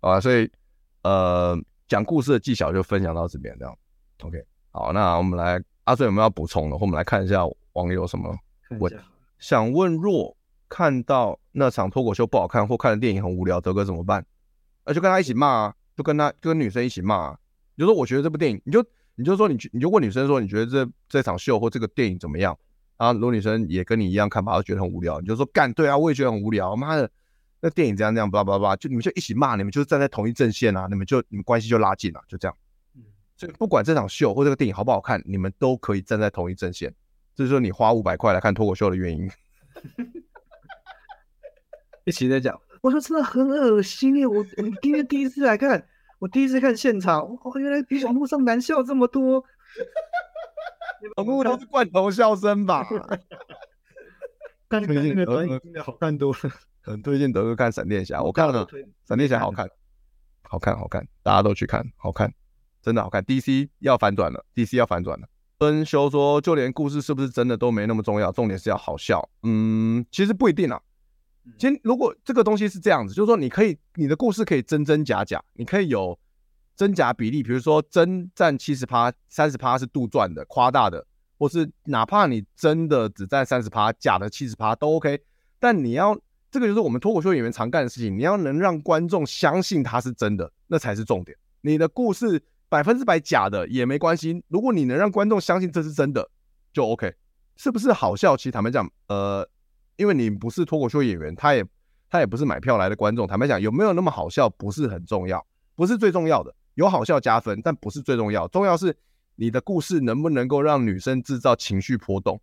[0.00, 0.50] 啊，所以
[1.02, 3.78] 呃，讲故事的技巧就分享到这边，这样。
[4.20, 6.76] OK，好，那我们来，阿顺有没有要补充的？
[6.76, 7.42] 或我们来看一下
[7.72, 8.36] 网友什么。
[8.78, 8.90] 我
[9.38, 10.36] 想问，若
[10.68, 14.24] 看到那场脱口秀不好看，或看的电影很无聊，德哥怎么办？
[14.84, 17.38] 那就跟他一起骂啊，就跟他就跟女生一起骂啊。
[17.74, 22.58] 你就说我觉得这部电影，你就你就说你你就问女生说你觉得这这场秀或这个电影怎么样？
[22.96, 26.74] 啊，如果女生也跟你一样看法，她觉得很无聊，你就说干对啊，我也觉得很无聊。
[26.74, 27.08] 妈的，
[27.60, 32.56] 那电影这样这样，巴拉巴拉，就你们就一起骂，你们就是站在同一阵线啊，你们就你们关系就拉近了，就这样。
[33.36, 36.92] 所以不管这场秀或这个电影好不好看，你们都可以站在同一阵线。
[37.38, 39.30] 这是说你花五百块来看脱口秀的原因。
[42.02, 44.26] 一起在讲，我说真的很恶心耶！
[44.26, 44.44] 我我
[44.82, 45.86] 今天第一次来看，
[46.18, 49.44] 我第一次看现场，哇，原来比网络上难笑这么多。
[51.16, 52.84] 网络都是罐头笑声吧？
[54.66, 56.38] 但最近的短影真的好看多了，
[56.82, 58.66] 很推荐德哥看闪电侠，我看了，
[59.06, 59.70] 闪电侠好看，
[60.42, 62.34] 好看，好看，大家都去看，好看，
[62.82, 63.22] 真的好看。
[63.22, 65.28] DC 要反转了，DC 要反转了。
[65.58, 69.28] 恩修说，就连故事是不是真的都没那么重要，重点是要好笑。
[69.42, 70.80] 嗯，其实不一定啊。
[71.58, 76.18] 其实如果这个东西是这样子，就是说你可以，你的故事可以真真假假，你可以有
[76.76, 81.04] 真假比例，比如说真占七十趴，三十趴是杜撰的、夸大的，
[81.38, 85.18] 或是哪怕你真的只占三十趴，假的七十趴都 OK。
[85.58, 86.16] 但你要
[86.50, 91.36] 这个就是我们脱口秀演员常干的事情，你要能让观众相信它是真的，那才是重点。
[91.62, 96.30] 你的故事百分之百假的也没关系，如果你能让观众相信这是真的，
[96.72, 97.14] 就 OK。
[97.56, 98.36] 是不是好笑？
[98.36, 99.48] 其实坦白讲，呃。
[99.96, 101.66] 因为你不是脱口秀演员，他也
[102.08, 103.26] 他也不是买票来的观众。
[103.26, 105.44] 坦白讲，有没有那么好笑不是很重要，
[105.74, 106.54] 不是最重要的。
[106.74, 108.46] 有好笑加分，但不是最重要。
[108.46, 108.96] 重要是
[109.34, 112.40] 你的故事能不能够让女生制造情绪波动，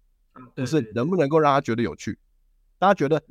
[0.53, 2.19] 就是能不能够让她觉得有趣，
[2.77, 3.23] 大家觉得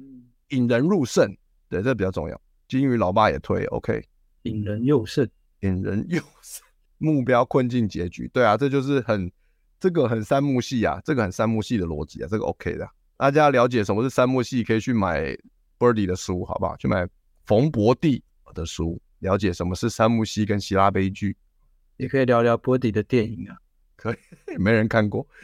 [0.48, 1.36] 引人入胜，
[1.68, 2.40] 对，这比较重要。
[2.66, 4.02] 金鱼老爸也推，OK，
[4.44, 5.28] 引人入胜，
[5.60, 6.63] 引人入胜，
[7.04, 9.30] 目标困境结局，对啊，这就是很
[9.78, 12.88] 这个很三幕戏啊，这个很三幕戏的逻辑啊，这个 OK 的。
[13.16, 15.36] 大家了解什么是三幕戏，可以去买
[15.78, 16.76] Birdy 的书，好不好？
[16.76, 17.06] 去买
[17.44, 18.22] 冯博蒂
[18.54, 21.36] 的书，了解什么是三幕戏跟希腊悲剧，
[21.98, 23.56] 也可以聊聊 Birdy 的电影啊。
[23.96, 24.16] 可以，
[24.58, 25.26] 没人看过。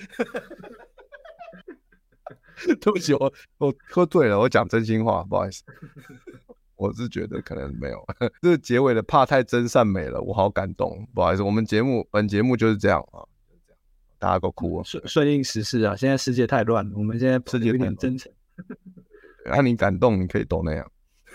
[2.80, 5.62] 对不起，我我喝醉了，我讲真心话，不好意思。
[6.81, 8.03] 我是觉得可能没有，
[8.41, 11.43] 这个结尾的怕太真善美了，我好感动，不好意思。
[11.43, 13.20] 我们节目本节目就是这样啊。
[14.18, 14.85] 大家都哭啊！
[14.85, 15.97] 顺顺应时事啊！
[15.97, 18.31] 现在世界太乱了，我们现在世界有点真诚。
[19.45, 20.91] 让你感动，你可以都那样。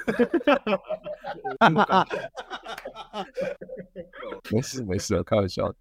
[4.52, 5.74] 没事没事，开玩笑。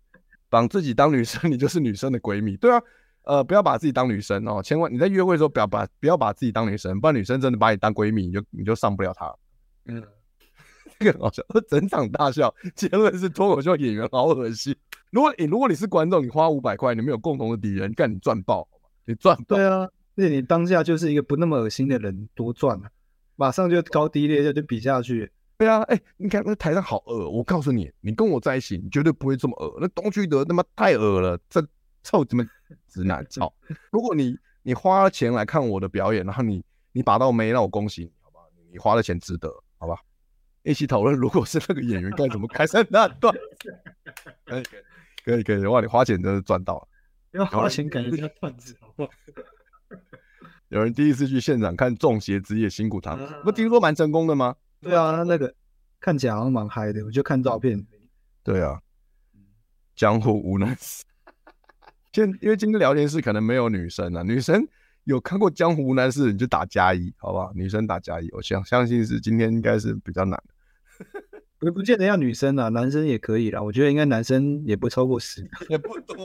[0.48, 2.56] 把自己当女生，你就是女生的闺蜜。
[2.56, 2.80] 对啊，
[3.24, 9.34] 呃，不要把自己当女生哦，千万你在约会的时候不要把不要把自己当女生，不然女生真的把你当闺蜜，你就你就上不了她。
[9.86, 10.02] 嗯，
[10.98, 14.74] 这个很好笑，整场大笑，结论是脱口秀演员好恶心。
[15.10, 18.66] 如果你如果你是观众，你花五百块，你们有共同的敌人，干你赚爆，
[19.04, 19.56] 你赚爆。
[19.56, 22.90] 对啊，那你当下就是一个不那么恶心的人，多赚啊！
[23.36, 25.30] 马上就高低劣就就比下去。
[25.56, 29.78] 对啊，哎、欸，你看那台上好恶，我告诉你，你跟我在一起，你绝对不会这么恶。
[29.80, 31.64] 那东区德他妈太恶了，这
[32.02, 32.44] 臭怎么
[32.88, 33.52] 直男操！
[33.92, 38.40] 如果你你花了钱来看我的表演，然后你你把到没，那我恭喜你，好吧？
[38.72, 39.48] 你花的钱值得？
[40.64, 43.32] 一起讨论，如果是那个演员该怎么开山那段。
[44.44, 44.62] 可 以
[45.24, 45.42] 可以。
[45.42, 45.80] 可以哇！
[45.80, 46.88] 你花钱真的赚到了，
[47.32, 49.10] 要花钱感觉比较赚子，好不好？
[50.68, 54.56] 有人第一次去现场看《中邪之夜》辛苦他，不听说蛮成功的吗？
[54.80, 55.54] 对啊，那个
[56.00, 57.86] 看起来好像蛮嗨的，我就看照片。
[58.42, 58.80] 对啊，
[59.94, 61.04] 江湖无难事。
[62.10, 64.66] 今因为今天聊天室可能没有女生啊，女生
[65.04, 67.52] 有看过《江湖无难事》，你就打加一，好不好？
[67.54, 70.53] 女生打加一，我相相信是今天应该是比较难的。
[71.58, 73.62] 不不见得要女生啊，男生也可以啦。
[73.62, 76.16] 我觉得应该男生也不超过十， 也不多。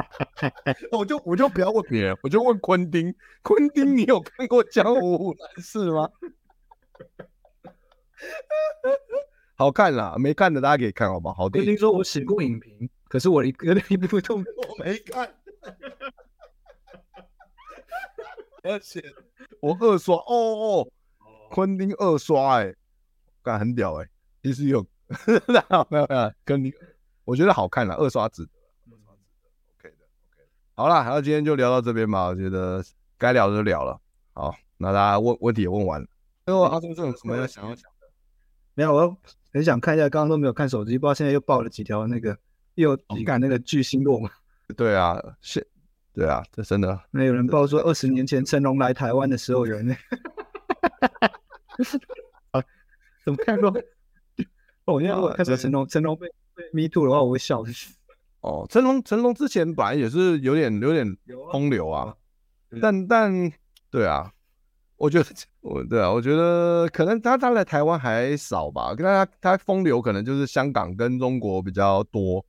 [0.92, 3.14] 我就我就不要问别人，我就问昆丁。
[3.42, 6.10] 昆丁，你有看过《江湖无难事》吗？
[9.56, 11.34] 好看啦，没看的大家可以看，好不好？
[11.34, 14.44] 好，昆汀说我写过影评，可是我一个一部都我
[14.84, 15.32] 没看。
[18.64, 19.02] 而且
[19.60, 20.88] 我二刷哦哦，
[21.50, 22.76] 昆丁二刷哎、欸，
[23.48, 24.10] 感很屌哎、欸。
[24.42, 24.80] 其实有，
[25.26, 26.72] 没有没有，跟你
[27.24, 28.50] 我觉得好看了，二刷值得，
[28.86, 30.46] 二刷值得，OK 的，OK。
[30.74, 32.82] 好了，那今天就聊到这边吧，我觉得
[33.16, 34.00] 该聊的就聊了。
[34.32, 36.06] 好，那大家问问题也问完了，
[36.46, 38.06] 最后阿忠这种什么要想要讲的？
[38.74, 39.18] 没有，我
[39.52, 42.38] 很想看一下，刚刚都没有看手机，不知道现在又爆了几条那个
[42.76, 44.30] 又你看那个巨星落嘛？
[44.76, 45.66] 对啊，是，
[46.14, 46.98] 对啊，这真的。
[47.10, 49.96] 那有人爆说二十年前成龙来台湾的时候，有人啊，
[53.28, 53.68] 怎么看过？
[54.86, 57.92] 哦，因为我看成成龙，成龙被被 me too 的话，我会笑死。
[58.40, 61.06] 哦，成龙成龙之前本来也是有点有点
[61.52, 62.16] 风流啊，
[62.80, 63.52] 但但
[63.90, 64.32] 对啊，
[64.96, 65.26] 我觉得
[65.60, 72.40] 我对啊，我觉得可能他他来台湾还少吧，跟他他风流可能就是香港跟中国比较多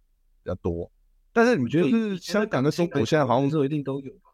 [0.42, 0.90] 比较多，
[1.34, 4.29] 但是你觉得是香港跟中国现在好像说一定都有吧？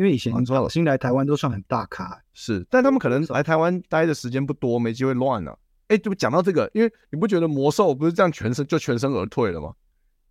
[0.00, 5.58] 因为以前说新来台湾都算很大咖，是，但他们可能来台湾待的时间不多，没机会乱了。
[5.88, 9.74] 哎，就讲到这个，因为你不觉得魔兽不是这样全身就全身而退了吗？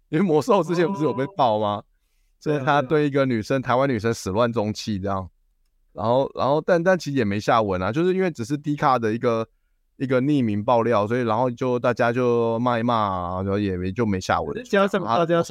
[0.09, 1.83] 因为魔兽之前不是有被爆吗？
[2.41, 5.29] 所以他对一个女生，台湾女生始乱终弃这样，
[5.93, 9.47] 然后然后但但其实也没下文啊，就是因为只是低卡的一个
[9.97, 14.63] 一个匿名爆料，所以然后就大家就骂一骂，然后也没就没下文。
[14.63, 15.43] 加上大家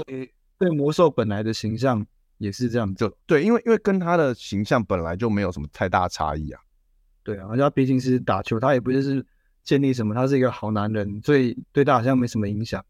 [0.59, 2.05] 对魔兽本来的形象
[2.39, 6.61] 也是这样，就对，因为因为跟他的形象本来就没有什么太大差异啊。
[7.23, 9.27] 对啊，而且他毕竟是打球，他也不是是
[9.63, 12.83] 建立什么，他是一个好男人，所以对他好像没什么影响。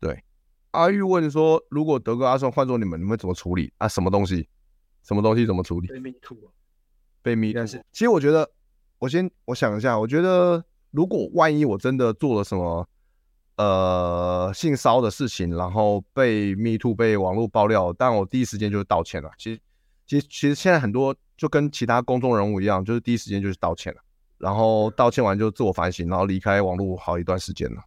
[0.00, 0.24] 对，
[0.72, 3.86] 阿玉问说，如果德哥阿松换做你们，你们会怎么处理啊？
[3.86, 4.48] 什么东西？
[5.04, 5.88] 什么东西怎么处理？
[5.88, 6.48] 被 me too 啊，
[7.22, 7.66] 被 me too。
[7.92, 8.50] 其实我觉得，
[8.98, 12.88] 我先我想一下，我觉得如果万一我真的做了什么
[13.56, 19.30] 呃性骚的事情，然后被 me too 被网络爆料，但我第一时间就是道歉了。
[19.38, 19.60] 其实，
[20.06, 21.14] 其实其实现在很多。
[21.36, 24.00] 就跟其他公众人物一样，就是第一时间就是道歉了，
[24.38, 27.82] 然后道歉完就自我反省，然后离开网络好一段时间了，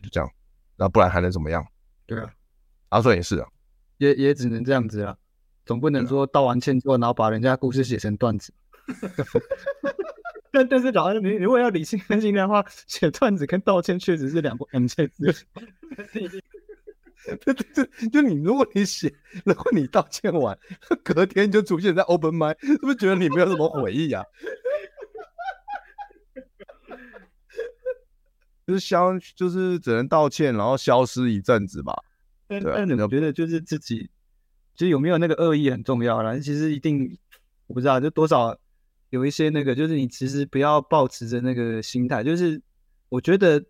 [0.00, 0.30] 就这样，
[0.76, 1.66] 那不然还能怎么样？
[2.06, 2.32] 对啊，
[2.90, 3.48] 阿顺也是啊，
[3.98, 5.18] 也也只能这样子了，
[5.66, 8.54] 总不能说道完歉之后，然后把人家故事写成段子。
[10.52, 15.34] 但但是老安，你如果要理性分析的话，写段子跟道歉确实是两不两件事。
[17.24, 19.12] 对 对对，就你，如果你写，
[19.44, 20.58] 如果你道歉完，
[21.02, 24.24] 隔天就出现在 open mic，是不是觉得你没有什么悔意啊？
[28.66, 31.94] 就是消，就是只能道歉，然后消失一阵子吧。
[32.46, 34.10] 但但你觉得就是自己，
[34.74, 36.36] 其实有没有那个恶意很重要啦。
[36.38, 37.16] 其实一定，
[37.68, 38.58] 我不知道，就多少
[39.12, 42.22] 有一些那个，就是你其实不要抱持着那个心态。
[42.22, 42.60] 就是
[43.08, 43.64] 我觉得，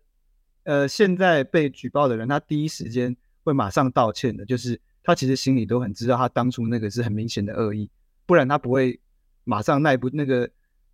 [0.63, 3.15] 呃，现在被举报的人，他第一时间。
[3.45, 7.89] 会马上道歉的，就是他其实心里都很知道，他当初那个是很明显的恶意，
[8.25, 8.97] 不然他不会
[9.43, 10.49] 马上耐不那个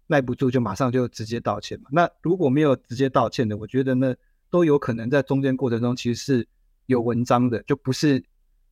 [0.07, 1.91] 耐不住就马上就直接道歉嘛。
[1.91, 4.15] 那如果没有直接道歉的，我觉得呢
[4.49, 6.47] 都有可能在中间过程中其实是
[6.87, 8.23] 有文章的，就不是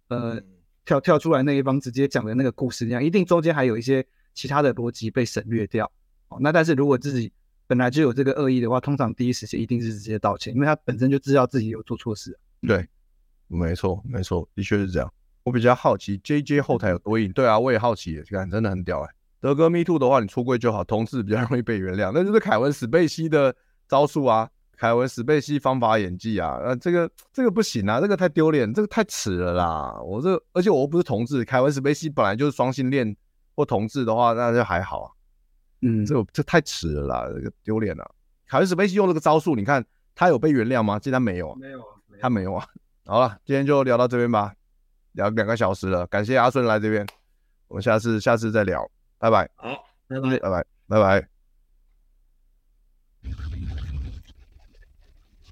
[0.08, 0.42] 呃
[0.84, 4.04] 跳跳出来那一方直接讲的那个故事那样，一定中间还有一些
[4.38, 5.92] 其他的逻辑被省略掉。
[6.30, 7.34] 哦，那但是如果自己
[7.66, 12.38] 本来就有这个恶意的话，通常第一时间一定是直接道歉，因为他本身就知道自己有做错事。
[12.62, 12.88] 对。
[13.50, 15.10] 没错，没错，的确是这样。
[15.46, 17.32] 我比较好奇，JJ 后台有多硬？
[17.32, 19.10] 对啊，我也好奇，看真的很屌哎。
[19.40, 23.56] 德哥 Me Too 的话，你出柜就好，同志比较容易被原谅， 那就是凯文史贝西的
[23.88, 29.98] 招数啊，凯文史贝西方法演技啊，呃，这个这个不行啊，这个太丢脸，这个太耻了啦。
[30.02, 33.16] 我这，而且我又不是同志，凯文史贝西本来就是双性恋
[33.58, 35.12] 或同志的话，那就还好啊。
[35.82, 38.12] 嗯，这这太迟了啦，这个丢脸了。
[38.46, 39.84] 卡斯贝西用这个招数，你看
[40.14, 41.00] 他有被原谅吗？
[41.00, 41.86] 竟然没有啊，没有啊，
[42.22, 42.64] 他没有啊。
[43.04, 44.54] 好了，今天就聊到这边吧，
[45.14, 47.08] 聊两个小时了，感谢阿顺来这边，
[47.68, 48.88] 我们下次下次再聊，
[49.18, 49.50] 拜拜。
[49.56, 51.28] 好，拜拜，拜拜，拜
[53.32, 53.57] 拜。